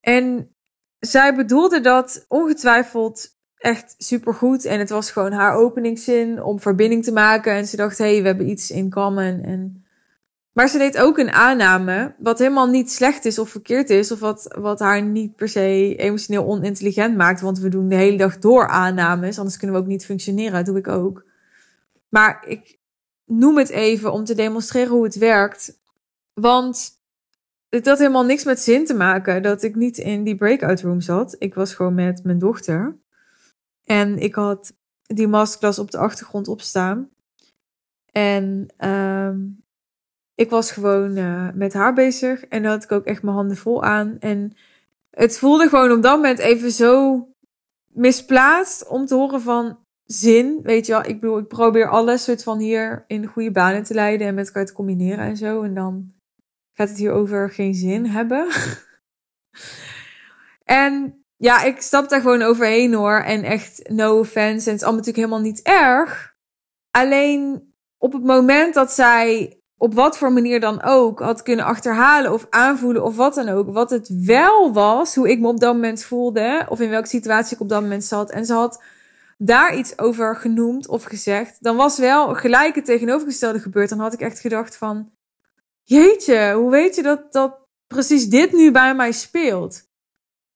En 0.00 0.54
zij 0.98 1.34
bedoelde 1.34 1.80
dat 1.80 2.24
ongetwijfeld 2.28 3.36
echt 3.56 3.94
supergoed. 3.98 4.64
En 4.64 4.78
het 4.78 4.90
was 4.90 5.10
gewoon 5.10 5.32
haar 5.32 5.54
openingszin 5.54 6.42
om 6.42 6.60
verbinding 6.60 7.04
te 7.04 7.12
maken. 7.12 7.52
En 7.52 7.66
ze 7.66 7.76
dacht, 7.76 7.98
hey, 7.98 8.20
we 8.20 8.26
hebben 8.26 8.48
iets 8.48 8.70
in 8.70 8.90
common. 8.90 9.42
En 9.42 9.84
maar 10.52 10.68
ze 10.68 10.78
deed 10.78 10.98
ook 10.98 11.18
een 11.18 11.30
aanname, 11.30 12.14
wat 12.18 12.38
helemaal 12.38 12.68
niet 12.68 12.92
slecht 12.92 13.24
is 13.24 13.38
of 13.38 13.50
verkeerd 13.50 13.90
is, 13.90 14.12
of 14.12 14.20
wat, 14.20 14.56
wat 14.58 14.78
haar 14.78 15.02
niet 15.02 15.36
per 15.36 15.48
se 15.48 15.94
emotioneel 15.96 16.46
onintelligent 16.46 17.16
maakt. 17.16 17.40
Want 17.40 17.58
we 17.58 17.68
doen 17.68 17.88
de 17.88 17.94
hele 17.94 18.16
dag 18.16 18.38
door 18.38 18.68
aannames, 18.68 19.38
anders 19.38 19.56
kunnen 19.56 19.76
we 19.76 19.82
ook 19.82 19.88
niet 19.88 20.04
functioneren. 20.04 20.52
Dat 20.52 20.66
doe 20.66 20.78
ik 20.78 20.88
ook. 20.88 21.24
Maar 22.08 22.44
ik 22.46 22.78
noem 23.24 23.58
het 23.58 23.68
even 23.68 24.12
om 24.12 24.24
te 24.24 24.34
demonstreren 24.34 24.92
hoe 24.92 25.04
het 25.04 25.16
werkt. 25.16 25.78
Want 26.32 26.98
het 27.68 27.86
had 27.86 27.98
helemaal 27.98 28.24
niks 28.24 28.44
met 28.44 28.60
zin 28.60 28.84
te 28.84 28.94
maken 28.94 29.42
dat 29.42 29.62
ik 29.62 29.74
niet 29.74 29.98
in 29.98 30.24
die 30.24 30.36
breakout 30.36 30.80
room 30.80 31.00
zat. 31.00 31.36
Ik 31.38 31.54
was 31.54 31.74
gewoon 31.74 31.94
met 31.94 32.24
mijn 32.24 32.38
dochter. 32.38 32.96
En 33.84 34.18
ik 34.18 34.34
had 34.34 34.72
die 35.02 35.28
masterclass 35.28 35.78
op 35.78 35.90
de 35.90 35.98
achtergrond 35.98 36.48
opstaan. 36.48 37.08
En 38.12 38.74
uh, 38.78 39.30
ik 40.40 40.50
was 40.50 40.72
gewoon 40.72 41.16
uh, 41.16 41.48
met 41.54 41.72
haar 41.72 41.94
bezig. 41.94 42.44
En 42.44 42.62
dan 42.62 42.72
had 42.72 42.84
ik 42.84 42.92
ook 42.92 43.04
echt 43.04 43.22
mijn 43.22 43.36
handen 43.36 43.56
vol 43.56 43.82
aan. 43.82 44.16
En 44.20 44.56
het 45.10 45.38
voelde 45.38 45.68
gewoon 45.68 45.92
op 45.92 46.02
dat 46.02 46.16
moment 46.16 46.38
even 46.38 46.70
zo 46.70 47.28
misplaatst 47.86 48.88
om 48.88 49.06
te 49.06 49.14
horen 49.14 49.40
van 49.40 49.78
zin. 50.04 50.60
Weet 50.62 50.86
je 50.86 50.92
wel, 50.92 51.04
ik 51.04 51.20
bedoel, 51.20 51.38
ik 51.38 51.48
probeer 51.48 51.88
alles 51.88 52.24
soort 52.24 52.42
van 52.42 52.58
hier 52.58 53.04
in 53.06 53.26
goede 53.26 53.50
banen 53.50 53.82
te 53.82 53.94
leiden 53.94 54.26
en 54.26 54.34
met 54.34 54.46
elkaar 54.46 54.66
te 54.66 54.72
combineren 54.72 55.24
en 55.24 55.36
zo. 55.36 55.62
En 55.62 55.74
dan 55.74 56.12
gaat 56.72 56.88
het 56.88 56.98
hier 56.98 57.12
over 57.12 57.50
geen 57.50 57.74
zin 57.74 58.06
hebben. 58.06 58.48
en 60.64 61.24
ja, 61.36 61.62
ik 61.62 61.80
stap 61.80 62.08
daar 62.08 62.20
gewoon 62.20 62.42
overheen 62.42 62.94
hoor. 62.94 63.20
En 63.20 63.42
echt 63.42 63.88
no 63.88 64.18
offense. 64.18 64.66
En 64.66 64.72
het 64.72 64.80
is 64.80 64.86
allemaal 64.86 65.04
natuurlijk 65.04 65.16
helemaal 65.16 65.40
niet 65.40 65.62
erg. 65.62 66.34
Alleen 66.90 67.72
op 67.98 68.12
het 68.12 68.24
moment 68.24 68.74
dat 68.74 68.92
zij 68.92 69.59
op 69.80 69.94
wat 69.94 70.18
voor 70.18 70.32
manier 70.32 70.60
dan 70.60 70.82
ook 70.82 71.20
had 71.20 71.42
kunnen 71.42 71.64
achterhalen 71.64 72.32
of 72.32 72.46
aanvoelen 72.50 73.04
of 73.04 73.16
wat 73.16 73.34
dan 73.34 73.48
ook. 73.48 73.72
Wat 73.72 73.90
het 73.90 74.24
wel 74.24 74.72
was, 74.72 75.14
hoe 75.14 75.30
ik 75.30 75.40
me 75.40 75.48
op 75.48 75.60
dat 75.60 75.74
moment 75.74 76.04
voelde. 76.04 76.66
Of 76.68 76.80
in 76.80 76.90
welke 76.90 77.08
situatie 77.08 77.54
ik 77.54 77.62
op 77.62 77.68
dat 77.68 77.82
moment 77.82 78.04
zat. 78.04 78.30
En 78.30 78.46
ze 78.46 78.52
had 78.52 78.82
daar 79.38 79.76
iets 79.76 79.98
over 79.98 80.36
genoemd 80.36 80.88
of 80.88 81.04
gezegd, 81.04 81.56
dan 81.60 81.76
was 81.76 81.98
wel 81.98 82.34
gelijk 82.34 82.74
het 82.74 82.84
tegenovergestelde 82.84 83.60
gebeurd. 83.60 83.88
Dan 83.88 83.98
had 83.98 84.12
ik 84.12 84.20
echt 84.20 84.40
gedacht 84.40 84.76
van, 84.76 85.10
jeetje, 85.82 86.52
hoe 86.52 86.70
weet 86.70 86.94
je 86.94 87.02
dat, 87.02 87.32
dat 87.32 87.58
precies 87.86 88.28
dit 88.28 88.52
nu 88.52 88.70
bij 88.70 88.94
mij 88.94 89.12
speelt? 89.12 89.88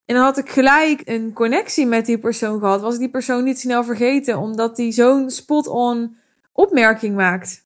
En 0.04 0.14
dan 0.14 0.24
had 0.24 0.38
ik 0.38 0.48
gelijk 0.48 1.02
een 1.04 1.32
connectie 1.32 1.86
met 1.86 2.06
die 2.06 2.18
persoon 2.18 2.58
gehad. 2.58 2.80
Was 2.80 2.98
die 2.98 3.10
persoon 3.10 3.44
niet 3.44 3.58
snel 3.58 3.84
vergeten, 3.84 4.38
omdat 4.38 4.76
die 4.76 4.92
zo'n 4.92 5.30
spot-on 5.30 6.16
opmerking 6.52 7.16
maakt. 7.16 7.63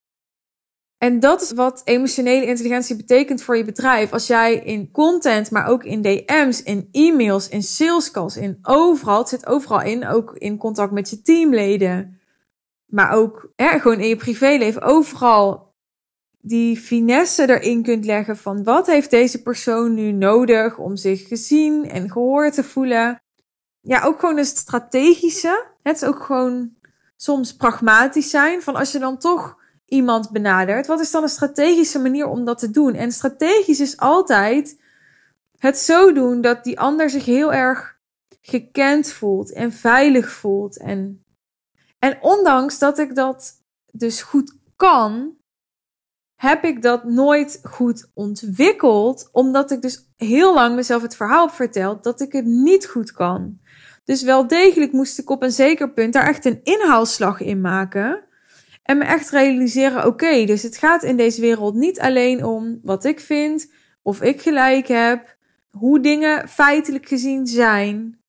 En 0.98 1.20
dat 1.20 1.42
is 1.42 1.52
wat 1.52 1.82
emotionele 1.84 2.46
intelligentie 2.46 2.96
betekent 2.96 3.42
voor 3.42 3.56
je 3.56 3.64
bedrijf. 3.64 4.12
Als 4.12 4.26
jij 4.26 4.54
in 4.54 4.90
content, 4.90 5.50
maar 5.50 5.66
ook 5.66 5.84
in 5.84 6.02
DM's, 6.02 6.62
in 6.62 6.88
e-mails, 6.92 7.48
in 7.48 7.62
salescalls, 7.62 8.36
in 8.36 8.58
overal, 8.62 9.18
het 9.18 9.28
zit 9.28 9.46
overal 9.46 9.82
in, 9.82 10.06
ook 10.06 10.34
in 10.34 10.56
contact 10.56 10.92
met 10.92 11.10
je 11.10 11.22
teamleden, 11.22 12.20
maar 12.86 13.10
ook 13.10 13.52
hè, 13.56 13.78
gewoon 13.78 14.00
in 14.00 14.08
je 14.08 14.16
privéleven, 14.16 14.82
overal 14.82 15.68
die 16.40 16.76
finesse 16.76 17.48
erin 17.48 17.82
kunt 17.82 18.04
leggen 18.04 18.36
van 18.36 18.64
wat 18.64 18.86
heeft 18.86 19.10
deze 19.10 19.42
persoon 19.42 19.94
nu 19.94 20.12
nodig 20.12 20.78
om 20.78 20.96
zich 20.96 21.28
gezien 21.28 21.88
en 21.90 22.10
gehoord 22.10 22.54
te 22.54 22.64
voelen. 22.64 23.22
Ja, 23.80 24.02
ook 24.04 24.20
gewoon 24.20 24.38
een 24.38 24.44
strategische. 24.44 25.66
Het 25.82 25.96
is 25.96 26.04
ook 26.08 26.22
gewoon 26.22 26.70
soms 27.16 27.56
pragmatisch 27.56 28.30
zijn 28.30 28.62
van 28.62 28.76
als 28.76 28.92
je 28.92 28.98
dan 28.98 29.18
toch 29.18 29.57
iemand 29.88 30.30
benadert, 30.30 30.86
wat 30.86 31.00
is 31.00 31.10
dan 31.10 31.22
een 31.22 31.28
strategische 31.28 31.98
manier 31.98 32.26
om 32.26 32.44
dat 32.44 32.58
te 32.58 32.70
doen? 32.70 32.94
En 32.94 33.12
strategisch 33.12 33.80
is 33.80 33.96
altijd 33.96 34.80
het 35.58 35.78
zo 35.78 36.12
doen 36.12 36.40
dat 36.40 36.64
die 36.64 36.80
ander 36.80 37.10
zich 37.10 37.24
heel 37.24 37.52
erg 37.52 37.98
gekend 38.40 39.12
voelt 39.12 39.52
en 39.52 39.72
veilig 39.72 40.30
voelt. 40.30 40.78
En, 40.78 41.24
en 41.98 42.18
ondanks 42.20 42.78
dat 42.78 42.98
ik 42.98 43.14
dat 43.14 43.62
dus 43.92 44.22
goed 44.22 44.56
kan, 44.76 45.36
heb 46.34 46.64
ik 46.64 46.82
dat 46.82 47.04
nooit 47.04 47.60
goed 47.62 48.10
ontwikkeld, 48.14 49.28
omdat 49.32 49.70
ik 49.70 49.82
dus 49.82 50.08
heel 50.16 50.54
lang 50.54 50.74
mezelf 50.74 51.02
het 51.02 51.16
verhaal 51.16 51.46
heb 51.46 51.54
verteld 51.54 52.02
dat 52.04 52.20
ik 52.20 52.32
het 52.32 52.44
niet 52.44 52.86
goed 52.86 53.12
kan. 53.12 53.58
Dus 54.04 54.22
wel 54.22 54.46
degelijk 54.46 54.92
moest 54.92 55.18
ik 55.18 55.30
op 55.30 55.42
een 55.42 55.52
zeker 55.52 55.92
punt 55.92 56.12
daar 56.12 56.26
echt 56.26 56.44
een 56.44 56.60
inhaalslag 56.62 57.40
in 57.40 57.60
maken. 57.60 58.27
En 58.88 58.98
me 58.98 59.04
echt 59.04 59.30
realiseren: 59.30 60.06
oké, 60.06 60.44
dus 60.44 60.62
het 60.62 60.76
gaat 60.76 61.02
in 61.02 61.16
deze 61.16 61.40
wereld 61.40 61.74
niet 61.74 62.00
alleen 62.00 62.44
om 62.44 62.80
wat 62.82 63.04
ik 63.04 63.20
vind, 63.20 63.72
of 64.02 64.22
ik 64.22 64.42
gelijk 64.42 64.86
heb, 64.86 65.36
hoe 65.70 66.00
dingen 66.00 66.48
feitelijk 66.48 67.06
gezien 67.06 67.46
zijn. 67.46 68.20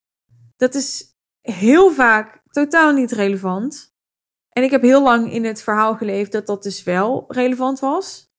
Dat 0.57 0.75
is 0.75 1.15
heel 1.41 1.91
vaak 1.91 2.41
totaal 2.51 2.93
niet 2.93 3.11
relevant. 3.11 3.93
En 4.49 4.63
ik 4.63 4.71
heb 4.71 4.81
heel 4.81 5.03
lang 5.03 5.33
in 5.33 5.45
het 5.45 5.61
verhaal 5.61 5.95
geleefd 5.95 6.31
dat 6.31 6.45
dat 6.45 6.63
dus 6.63 6.83
wel 6.83 7.25
relevant 7.27 7.79
was. 7.79 8.31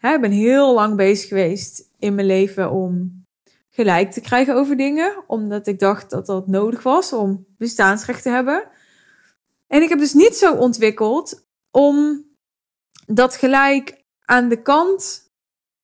ik 0.00 0.20
ben 0.20 0.30
heel 0.30 0.74
lang 0.74 0.96
bezig 0.96 1.28
geweest 1.28 1.90
in 1.98 2.14
mijn 2.14 2.26
leven 2.26 2.70
om 2.70 3.24
gelijk 3.70 4.10
te 4.10 4.20
krijgen 4.20 4.54
over 4.54 4.76
dingen, 4.76 5.24
omdat 5.26 5.66
ik 5.66 5.78
dacht 5.78 6.10
dat 6.10 6.26
dat 6.26 6.46
nodig 6.46 6.82
was 6.82 7.12
om 7.12 7.46
bestaansrecht 7.56 8.22
te 8.22 8.30
hebben. 8.30 8.68
En 9.66 9.82
ik 9.82 9.88
heb 9.88 9.98
dus 9.98 10.14
niet 10.14 10.36
zo 10.36 10.54
ontwikkeld 10.54 11.46
om 11.70 12.26
dat 13.06 13.36
gelijk 13.36 14.04
aan 14.24 14.48
de 14.48 14.62
kant 14.62 15.32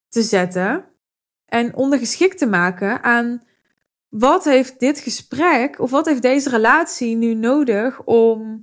te 0.08 0.22
zetten 0.22 0.84
en 1.46 1.74
ondergeschikt 1.74 2.38
te 2.38 2.46
maken 2.46 3.02
aan 3.02 3.42
wat 4.08 4.44
heeft 4.44 4.80
dit 4.80 4.98
gesprek 4.98 5.80
of 5.80 5.90
wat 5.90 6.06
heeft 6.06 6.22
deze 6.22 6.50
relatie 6.50 7.16
nu 7.16 7.34
nodig 7.34 8.04
om 8.04 8.62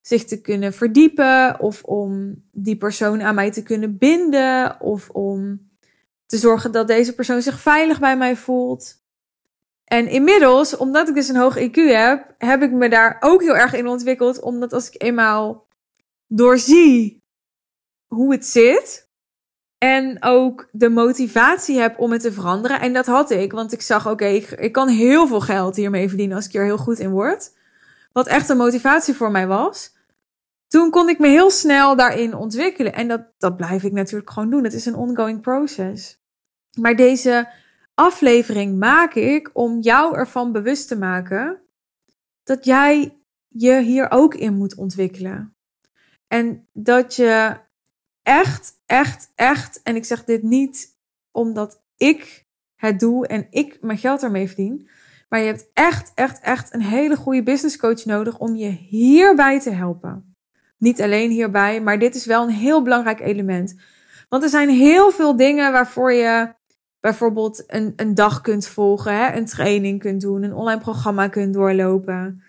zich 0.00 0.24
te 0.24 0.40
kunnen 0.40 0.72
verdiepen 0.72 1.60
of 1.60 1.82
om 1.82 2.34
die 2.52 2.76
persoon 2.76 3.22
aan 3.22 3.34
mij 3.34 3.50
te 3.50 3.62
kunnen 3.62 3.98
binden 3.98 4.80
of 4.80 5.10
om 5.10 5.70
te 6.26 6.36
zorgen 6.36 6.72
dat 6.72 6.86
deze 6.86 7.14
persoon 7.14 7.42
zich 7.42 7.60
veilig 7.60 8.00
bij 8.00 8.16
mij 8.16 8.36
voelt. 8.36 9.00
En 9.84 10.08
inmiddels, 10.08 10.76
omdat 10.76 11.08
ik 11.08 11.14
dus 11.14 11.28
een 11.28 11.36
hoog 11.36 11.58
IQ 11.58 11.74
heb, 11.74 12.34
heb 12.38 12.62
ik 12.62 12.70
me 12.70 12.88
daar 12.88 13.16
ook 13.20 13.42
heel 13.42 13.56
erg 13.56 13.74
in 13.74 13.86
ontwikkeld. 13.86 14.40
Omdat 14.40 14.72
als 14.72 14.90
ik 14.90 15.02
eenmaal 15.02 15.66
doorzie 16.36 17.22
hoe 18.06 18.32
het 18.32 18.46
zit. 18.46 19.10
En 19.78 20.22
ook 20.22 20.68
de 20.72 20.88
motivatie 20.88 21.78
heb 21.78 21.98
om 21.98 22.12
het 22.12 22.20
te 22.20 22.32
veranderen. 22.32 22.80
En 22.80 22.92
dat 22.92 23.06
had 23.06 23.30
ik, 23.30 23.52
want 23.52 23.72
ik 23.72 23.82
zag, 23.82 24.10
oké, 24.10 24.26
ik, 24.26 24.50
ik 24.50 24.72
kan 24.72 24.88
heel 24.88 25.26
veel 25.26 25.40
geld 25.40 25.76
hiermee 25.76 26.08
verdienen 26.08 26.36
als 26.36 26.46
ik 26.46 26.54
er 26.54 26.64
heel 26.64 26.78
goed 26.78 26.98
in 26.98 27.10
word. 27.10 27.52
Wat 28.12 28.26
echt 28.26 28.48
een 28.48 28.56
motivatie 28.56 29.14
voor 29.14 29.30
mij 29.30 29.46
was. 29.46 29.94
Toen 30.66 30.90
kon 30.90 31.08
ik 31.08 31.18
me 31.18 31.28
heel 31.28 31.50
snel 31.50 31.96
daarin 31.96 32.34
ontwikkelen. 32.34 32.92
En 32.92 33.08
dat, 33.08 33.22
dat 33.38 33.56
blijf 33.56 33.82
ik 33.82 33.92
natuurlijk 33.92 34.30
gewoon 34.30 34.50
doen. 34.50 34.64
Het 34.64 34.72
is 34.72 34.86
een 34.86 34.94
ongoing 34.94 35.40
process. 35.40 36.20
Maar 36.78 36.96
deze 36.96 37.48
aflevering 37.94 38.78
maak 38.78 39.14
ik 39.14 39.50
om 39.52 39.80
jou 39.80 40.16
ervan 40.16 40.52
bewust 40.52 40.88
te 40.88 40.98
maken 40.98 41.60
dat 42.42 42.64
jij 42.64 43.18
je 43.48 43.80
hier 43.80 44.10
ook 44.10 44.34
in 44.34 44.54
moet 44.54 44.74
ontwikkelen. 44.74 45.54
En 46.32 46.68
dat 46.72 47.16
je 47.16 47.56
echt, 48.22 48.72
echt, 48.86 49.32
echt, 49.34 49.82
en 49.82 49.96
ik 49.96 50.04
zeg 50.04 50.24
dit 50.24 50.42
niet 50.42 50.98
omdat 51.30 51.82
ik 51.96 52.46
het 52.74 53.00
doe 53.00 53.26
en 53.26 53.46
ik 53.50 53.78
mijn 53.80 53.98
geld 53.98 54.22
ermee 54.22 54.46
verdien, 54.46 54.88
maar 55.28 55.40
je 55.40 55.46
hebt 55.46 55.70
echt, 55.72 56.12
echt, 56.14 56.40
echt 56.40 56.74
een 56.74 56.82
hele 56.82 57.16
goede 57.16 57.42
business 57.42 57.76
coach 57.76 58.04
nodig 58.04 58.38
om 58.38 58.56
je 58.56 58.68
hierbij 58.68 59.60
te 59.60 59.70
helpen. 59.70 60.36
Niet 60.78 61.02
alleen 61.02 61.30
hierbij, 61.30 61.80
maar 61.80 61.98
dit 61.98 62.14
is 62.14 62.26
wel 62.26 62.42
een 62.42 62.54
heel 62.54 62.82
belangrijk 62.82 63.20
element. 63.20 63.74
Want 64.28 64.42
er 64.42 64.48
zijn 64.48 64.68
heel 64.68 65.10
veel 65.10 65.36
dingen 65.36 65.72
waarvoor 65.72 66.12
je 66.12 66.54
bijvoorbeeld 67.00 67.64
een, 67.66 67.92
een 67.96 68.14
dag 68.14 68.40
kunt 68.40 68.66
volgen, 68.66 69.16
hè, 69.16 69.36
een 69.36 69.46
training 69.46 70.00
kunt 70.00 70.20
doen, 70.20 70.42
een 70.42 70.54
online 70.54 70.80
programma 70.80 71.28
kunt 71.28 71.54
doorlopen. 71.54 72.42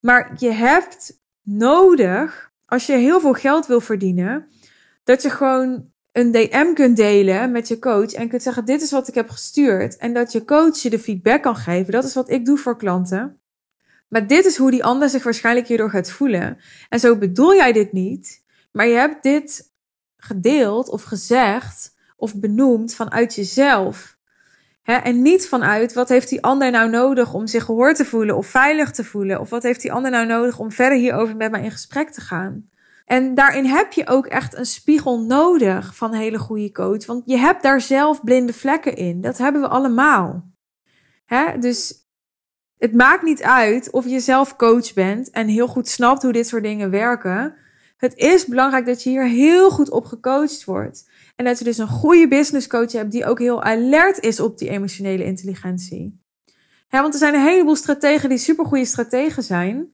Maar 0.00 0.32
je 0.36 0.50
hebt 0.50 1.20
nodig, 1.42 2.51
als 2.72 2.86
je 2.86 2.92
heel 2.92 3.20
veel 3.20 3.32
geld 3.32 3.66
wil 3.66 3.80
verdienen, 3.80 4.48
dat 5.04 5.22
je 5.22 5.30
gewoon 5.30 5.90
een 6.12 6.32
DM 6.32 6.72
kunt 6.74 6.96
delen 6.96 7.50
met 7.50 7.68
je 7.68 7.78
coach 7.78 8.12
en 8.12 8.28
kunt 8.28 8.42
zeggen: 8.42 8.64
Dit 8.64 8.82
is 8.82 8.90
wat 8.90 9.08
ik 9.08 9.14
heb 9.14 9.28
gestuurd. 9.28 9.96
En 9.96 10.14
dat 10.14 10.32
je 10.32 10.44
coach 10.44 10.78
je 10.78 10.90
de 10.90 10.98
feedback 10.98 11.42
kan 11.42 11.56
geven. 11.56 11.92
Dat 11.92 12.04
is 12.04 12.14
wat 12.14 12.30
ik 12.30 12.44
doe 12.44 12.58
voor 12.58 12.76
klanten. 12.76 13.40
Maar 14.08 14.26
dit 14.26 14.44
is 14.44 14.56
hoe 14.56 14.70
die 14.70 14.84
ander 14.84 15.08
zich 15.08 15.22
waarschijnlijk 15.22 15.66
hierdoor 15.66 15.90
gaat 15.90 16.10
voelen. 16.10 16.58
En 16.88 17.00
zo 17.00 17.16
bedoel 17.16 17.54
jij 17.54 17.72
dit 17.72 17.92
niet, 17.92 18.44
maar 18.72 18.86
je 18.86 18.94
hebt 18.94 19.22
dit 19.22 19.72
gedeeld 20.16 20.88
of 20.88 21.02
gezegd 21.02 21.94
of 22.16 22.36
benoemd 22.36 22.94
vanuit 22.94 23.34
jezelf. 23.34 24.16
En 24.82 25.22
niet 25.22 25.48
vanuit 25.48 25.92
wat 25.92 26.08
heeft 26.08 26.28
die 26.28 26.42
ander 26.42 26.70
nou 26.70 26.90
nodig 26.90 27.34
om 27.34 27.46
zich 27.46 27.64
gehoord 27.64 27.96
te 27.96 28.04
voelen 28.04 28.36
of 28.36 28.46
veilig 28.46 28.90
te 28.90 29.04
voelen. 29.04 29.40
Of 29.40 29.50
wat 29.50 29.62
heeft 29.62 29.82
die 29.82 29.92
ander 29.92 30.10
nou 30.10 30.26
nodig 30.26 30.58
om 30.58 30.72
verder 30.72 30.98
hierover 30.98 31.36
met 31.36 31.50
mij 31.50 31.62
in 31.62 31.70
gesprek 31.70 32.10
te 32.10 32.20
gaan. 32.20 32.70
En 33.04 33.34
daarin 33.34 33.64
heb 33.64 33.92
je 33.92 34.06
ook 34.06 34.26
echt 34.26 34.56
een 34.56 34.66
spiegel 34.66 35.20
nodig 35.20 35.96
van 35.96 36.12
een 36.12 36.20
hele 36.20 36.38
goede 36.38 36.72
coach. 36.72 37.06
Want 37.06 37.22
je 37.26 37.36
hebt 37.36 37.62
daar 37.62 37.80
zelf 37.80 38.24
blinde 38.24 38.52
vlekken 38.52 38.96
in. 38.96 39.20
Dat 39.20 39.38
hebben 39.38 39.60
we 39.60 39.68
allemaal. 39.68 40.44
dus 41.60 41.94
het 42.78 42.94
maakt 42.94 43.22
niet 43.22 43.42
uit 43.42 43.90
of 43.90 44.06
je 44.06 44.20
zelf 44.20 44.56
coach 44.56 44.92
bent 44.92 45.30
en 45.30 45.48
heel 45.48 45.66
goed 45.66 45.88
snapt 45.88 46.22
hoe 46.22 46.32
dit 46.32 46.46
soort 46.46 46.62
dingen 46.62 46.90
werken. 46.90 47.54
Het 47.96 48.16
is 48.16 48.46
belangrijk 48.46 48.86
dat 48.86 49.02
je 49.02 49.10
hier 49.10 49.26
heel 49.26 49.70
goed 49.70 49.90
op 49.90 50.04
gecoacht 50.04 50.64
wordt. 50.64 51.08
En 51.36 51.44
dat 51.44 51.58
je 51.58 51.64
dus 51.64 51.78
een 51.78 51.88
goede 51.88 52.28
business 52.28 52.66
coach 52.66 52.92
hebt 52.92 53.12
die 53.12 53.26
ook 53.26 53.38
heel 53.38 53.62
alert 53.62 54.20
is 54.20 54.40
op 54.40 54.58
die 54.58 54.68
emotionele 54.68 55.24
intelligentie. 55.24 56.20
Ja, 56.88 57.00
want 57.00 57.12
er 57.12 57.20
zijn 57.20 57.34
een 57.34 57.46
heleboel 57.46 57.76
strategen 57.76 58.28
die 58.28 58.38
supergoeie 58.38 58.84
strategen 58.84 59.42
zijn. 59.42 59.92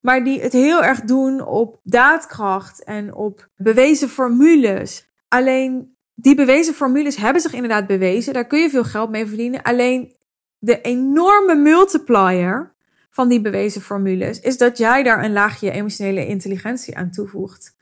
Maar 0.00 0.24
die 0.24 0.40
het 0.40 0.52
heel 0.52 0.82
erg 0.82 1.00
doen 1.00 1.46
op 1.46 1.80
daadkracht 1.82 2.84
en 2.84 3.14
op 3.14 3.48
bewezen 3.56 4.08
formules. 4.08 5.08
Alleen 5.28 5.96
die 6.14 6.34
bewezen 6.34 6.74
formules 6.74 7.16
hebben 7.16 7.42
zich 7.42 7.52
inderdaad 7.52 7.86
bewezen. 7.86 8.32
Daar 8.32 8.46
kun 8.46 8.60
je 8.60 8.70
veel 8.70 8.84
geld 8.84 9.10
mee 9.10 9.26
verdienen. 9.26 9.62
Alleen 9.62 10.16
de 10.58 10.80
enorme 10.80 11.54
multiplier 11.54 12.74
van 13.10 13.28
die 13.28 13.40
bewezen 13.40 13.80
formules 13.80 14.40
is 14.40 14.58
dat 14.58 14.78
jij 14.78 15.02
daar 15.02 15.24
een 15.24 15.32
laagje 15.32 15.70
emotionele 15.70 16.26
intelligentie 16.26 16.96
aan 16.96 17.10
toevoegt. 17.10 17.76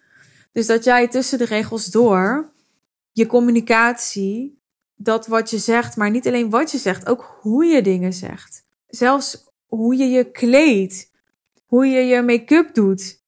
Dus 0.52 0.66
dat 0.66 0.84
jij 0.84 1.08
tussen 1.08 1.38
de 1.38 1.44
regels 1.44 1.86
door 1.86 2.52
je 3.18 3.26
communicatie, 3.26 4.62
dat 4.94 5.26
wat 5.26 5.50
je 5.50 5.58
zegt, 5.58 5.96
maar 5.96 6.10
niet 6.10 6.26
alleen 6.26 6.50
wat 6.50 6.70
je 6.70 6.78
zegt, 6.78 7.08
ook 7.08 7.38
hoe 7.40 7.64
je 7.64 7.82
dingen 7.82 8.12
zegt. 8.12 8.64
Zelfs 8.86 9.44
hoe 9.66 9.96
je 9.96 10.04
je 10.04 10.30
kleedt, 10.30 11.10
hoe 11.66 11.86
je 11.86 12.00
je 12.00 12.22
make-up 12.22 12.74
doet, 12.74 13.22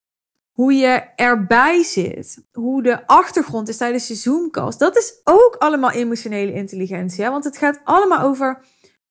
hoe 0.52 0.72
je 0.72 1.02
erbij 1.16 1.82
zit, 1.82 2.44
hoe 2.52 2.82
de 2.82 3.06
achtergrond 3.06 3.68
is 3.68 3.76
tijdens 3.76 4.08
je 4.08 4.14
Zoomcast. 4.14 4.78
Dat 4.78 4.96
is 4.96 5.20
ook 5.24 5.56
allemaal 5.58 5.90
emotionele 5.90 6.52
intelligentie, 6.52 7.24
hè? 7.24 7.30
want 7.30 7.44
het 7.44 7.56
gaat 7.56 7.80
allemaal 7.84 8.20
over 8.20 8.64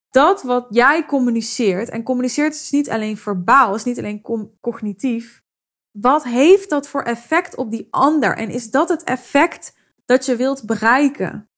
dat 0.10 0.44
wat 0.44 0.68
jij 0.70 1.06
communiceert. 1.06 1.90
En 1.90 2.04
communiceert 2.04 2.54
is 2.54 2.70
niet 2.70 2.90
alleen 2.90 3.18
verbaal, 3.18 3.76
is 3.76 3.84
niet 3.84 3.98
alleen 3.98 4.22
cognitief. 4.62 5.44
Wat 5.92 6.24
heeft 6.24 6.70
dat 6.70 6.88
voor 6.88 7.02
effect 7.02 7.56
op 7.56 7.72
die 7.72 7.88
ander? 7.90 8.38
En 8.38 8.50
is 8.50 8.72
dat 8.72 8.90
het 8.90 9.04
effect 9.04 9.78
dat 10.10 10.26
je 10.26 10.36
wilt 10.36 10.66
bereiken. 10.66 11.50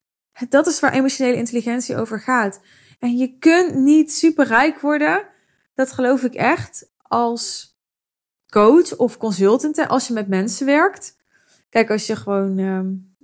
Dat 0.49 0.67
is 0.67 0.79
waar 0.79 0.93
emotionele 0.93 1.37
intelligentie 1.37 1.97
over 1.97 2.19
gaat. 2.19 2.61
En 2.99 3.17
je 3.17 3.37
kunt 3.37 3.75
niet 3.75 4.13
superrijk 4.13 4.79
worden, 4.79 5.27
dat 5.73 5.91
geloof 5.91 6.23
ik 6.23 6.33
echt, 6.33 6.91
als 6.97 7.75
coach 8.49 8.97
of 8.97 9.17
consultant, 9.17 9.87
als 9.87 10.07
je 10.07 10.13
met 10.13 10.27
mensen 10.27 10.65
werkt. 10.65 11.17
Kijk, 11.69 11.89
als 11.89 12.07
je 12.07 12.15
gewoon 12.15 12.57
uh, 12.57 12.79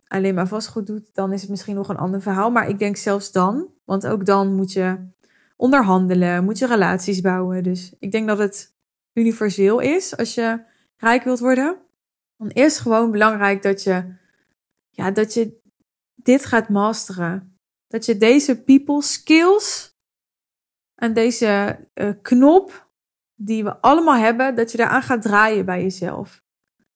alleen 0.07 0.35
maar 0.35 0.47
vastgoed 0.47 0.87
doet, 0.87 1.09
dan 1.13 1.33
is 1.33 1.41
het 1.41 1.49
misschien 1.49 1.75
nog 1.75 1.89
een 1.89 1.97
ander 1.97 2.21
verhaal. 2.21 2.51
Maar 2.51 2.69
ik 2.69 2.79
denk 2.79 2.97
zelfs 2.97 3.31
dan, 3.31 3.67
want 3.85 4.07
ook 4.07 4.25
dan 4.25 4.55
moet 4.55 4.71
je 4.71 4.97
onderhandelen, 5.55 6.43
moet 6.43 6.57
je 6.57 6.67
relaties 6.67 7.21
bouwen. 7.21 7.63
Dus 7.63 7.95
ik 7.99 8.11
denk 8.11 8.27
dat 8.27 8.37
het 8.37 8.75
universeel 9.13 9.79
is 9.79 10.17
als 10.17 10.35
je 10.35 10.63
rijk 10.97 11.23
wilt 11.23 11.39
worden. 11.39 11.77
Dan 12.37 12.49
is 12.49 12.77
gewoon 12.77 13.11
belangrijk 13.11 13.61
dat 13.61 13.83
je 13.83 14.15
ja, 14.97 15.11
dat 15.11 15.33
je 15.33 15.61
dit 16.15 16.45
gaat 16.45 16.69
masteren. 16.69 17.59
Dat 17.87 18.05
je 18.05 18.17
deze 18.17 18.63
people 18.63 19.01
skills 19.01 19.95
en 20.95 21.13
deze 21.13 21.79
uh, 21.93 22.11
knop 22.21 22.89
die 23.35 23.63
we 23.63 23.81
allemaal 23.81 24.15
hebben, 24.15 24.55
dat 24.55 24.71
je 24.71 24.77
daaraan 24.77 25.01
gaat 25.01 25.21
draaien 25.21 25.65
bij 25.65 25.81
jezelf. 25.81 26.43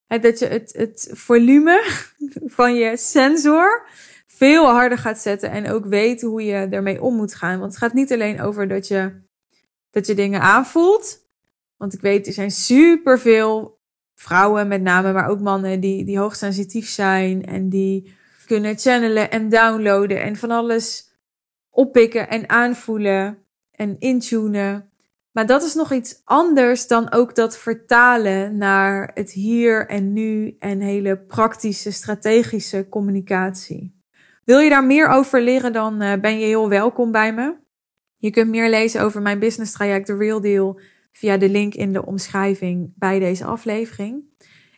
dat 0.07 0.39
je 0.39 0.45
het, 0.45 0.73
het 0.73 1.09
volume 1.11 2.05
van 2.57 2.75
je 2.75 2.97
sensor 2.97 3.87
veel 4.27 4.65
harder 4.65 4.97
gaat 4.97 5.19
zetten 5.19 5.51
en 5.51 5.69
ook 5.69 5.85
weet 5.85 6.21
hoe 6.21 6.43
je 6.43 6.67
ermee 6.69 7.01
om 7.01 7.15
moet 7.15 7.35
gaan. 7.35 7.59
Want 7.59 7.71
het 7.71 7.81
gaat 7.81 7.93
niet 7.93 8.11
alleen 8.11 8.41
over 8.41 8.67
dat 8.67 8.87
je, 8.87 9.21
dat 9.89 10.07
je 10.07 10.13
dingen 10.13 10.41
aanvoelt. 10.41 11.29
Want 11.77 11.93
ik 11.93 12.01
weet, 12.01 12.27
er 12.27 12.33
zijn 12.33 12.51
superveel 12.51 13.80
vrouwen 14.21 14.67
met 14.67 14.81
name, 14.81 15.13
maar 15.13 15.27
ook 15.27 15.39
mannen 15.39 15.79
die, 15.79 16.05
die 16.05 16.17
hoogsensitief 16.17 16.89
zijn 16.89 17.45
en 17.45 17.69
die 17.69 18.13
kunnen 18.45 18.77
channelen 18.77 19.31
en 19.31 19.49
downloaden 19.49 20.21
en 20.21 20.35
van 20.35 20.51
alles 20.51 21.09
oppikken 21.69 22.29
en 22.29 22.49
aanvoelen 22.49 23.37
en 23.71 23.95
intunen. 23.99 24.89
Maar 25.31 25.45
dat 25.45 25.63
is 25.63 25.73
nog 25.73 25.91
iets 25.93 26.21
anders 26.23 26.87
dan 26.87 27.11
ook 27.11 27.35
dat 27.35 27.57
vertalen 27.57 28.57
naar 28.57 29.11
het 29.13 29.31
hier 29.31 29.87
en 29.87 30.13
nu 30.13 30.55
en 30.59 30.79
hele 30.79 31.17
praktische, 31.17 31.91
strategische 31.91 32.87
communicatie. 32.89 33.99
Wil 34.45 34.59
je 34.59 34.69
daar 34.69 34.85
meer 34.85 35.07
over 35.07 35.41
leren, 35.41 35.73
dan 35.73 36.01
eh, 36.01 36.19
ben 36.19 36.39
je 36.39 36.45
heel 36.45 36.69
welkom 36.69 37.11
bij 37.11 37.33
me. 37.33 37.55
Je 38.17 38.29
kunt 38.29 38.49
meer 38.49 38.69
lezen 38.69 39.01
over 39.01 39.21
mijn 39.21 39.39
business 39.39 39.71
traject 39.71 40.05
The 40.05 40.15
Real 40.15 40.41
Deal 40.41 40.79
via 41.11 41.37
de 41.37 41.49
link 41.49 41.73
in 41.73 41.93
de 41.93 42.05
omschrijving 42.05 42.93
bij 42.95 43.19
deze 43.19 43.45
aflevering. 43.45 44.23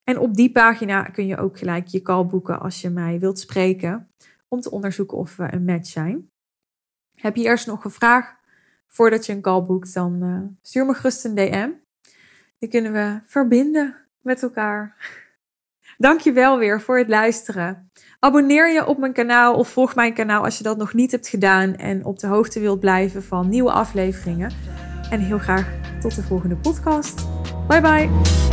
En 0.03 0.17
op 0.17 0.35
die 0.35 0.51
pagina 0.51 1.03
kun 1.03 1.27
je 1.27 1.37
ook 1.37 1.57
gelijk 1.57 1.87
je 1.87 2.01
call 2.01 2.25
boeken 2.25 2.59
als 2.59 2.81
je 2.81 2.89
mij 2.89 3.19
wilt 3.19 3.39
spreken 3.39 4.09
om 4.47 4.61
te 4.61 4.71
onderzoeken 4.71 5.17
of 5.17 5.35
we 5.35 5.53
een 5.53 5.65
match 5.65 5.89
zijn. 5.89 6.29
Heb 7.15 7.35
je 7.35 7.43
eerst 7.43 7.67
nog 7.67 7.83
een 7.83 7.91
vraag 7.91 8.35
voordat 8.87 9.25
je 9.25 9.33
een 9.33 9.41
call 9.41 9.61
boekt, 9.61 9.93
dan 9.93 10.23
uh, 10.23 10.57
stuur 10.61 10.85
me 10.85 10.93
gerust 10.93 11.25
een 11.25 11.35
DM. 11.35 11.69
Die 12.57 12.69
kunnen 12.69 12.91
we 12.93 13.19
verbinden 13.25 13.95
met 14.21 14.43
elkaar. 14.43 14.97
Dank 15.97 16.19
je 16.19 16.31
wel 16.31 16.57
weer 16.57 16.81
voor 16.81 16.97
het 16.97 17.09
luisteren. 17.09 17.91
Abonneer 18.19 18.73
je 18.73 18.85
op 18.85 18.97
mijn 18.97 19.13
kanaal 19.13 19.55
of 19.55 19.69
volg 19.69 19.95
mijn 19.95 20.13
kanaal 20.13 20.43
als 20.43 20.57
je 20.57 20.63
dat 20.63 20.77
nog 20.77 20.93
niet 20.93 21.11
hebt 21.11 21.27
gedaan 21.27 21.75
en 21.75 22.05
op 22.05 22.19
de 22.19 22.27
hoogte 22.27 22.59
wilt 22.59 22.79
blijven 22.79 23.23
van 23.23 23.49
nieuwe 23.49 23.71
afleveringen. 23.71 24.51
En 25.13 25.19
heel 25.19 25.39
graag 25.39 25.67
tot 25.99 26.15
de 26.15 26.23
volgende 26.23 26.55
podcast. 26.55 27.27
Bye 27.67 27.81
bye. 27.81 28.52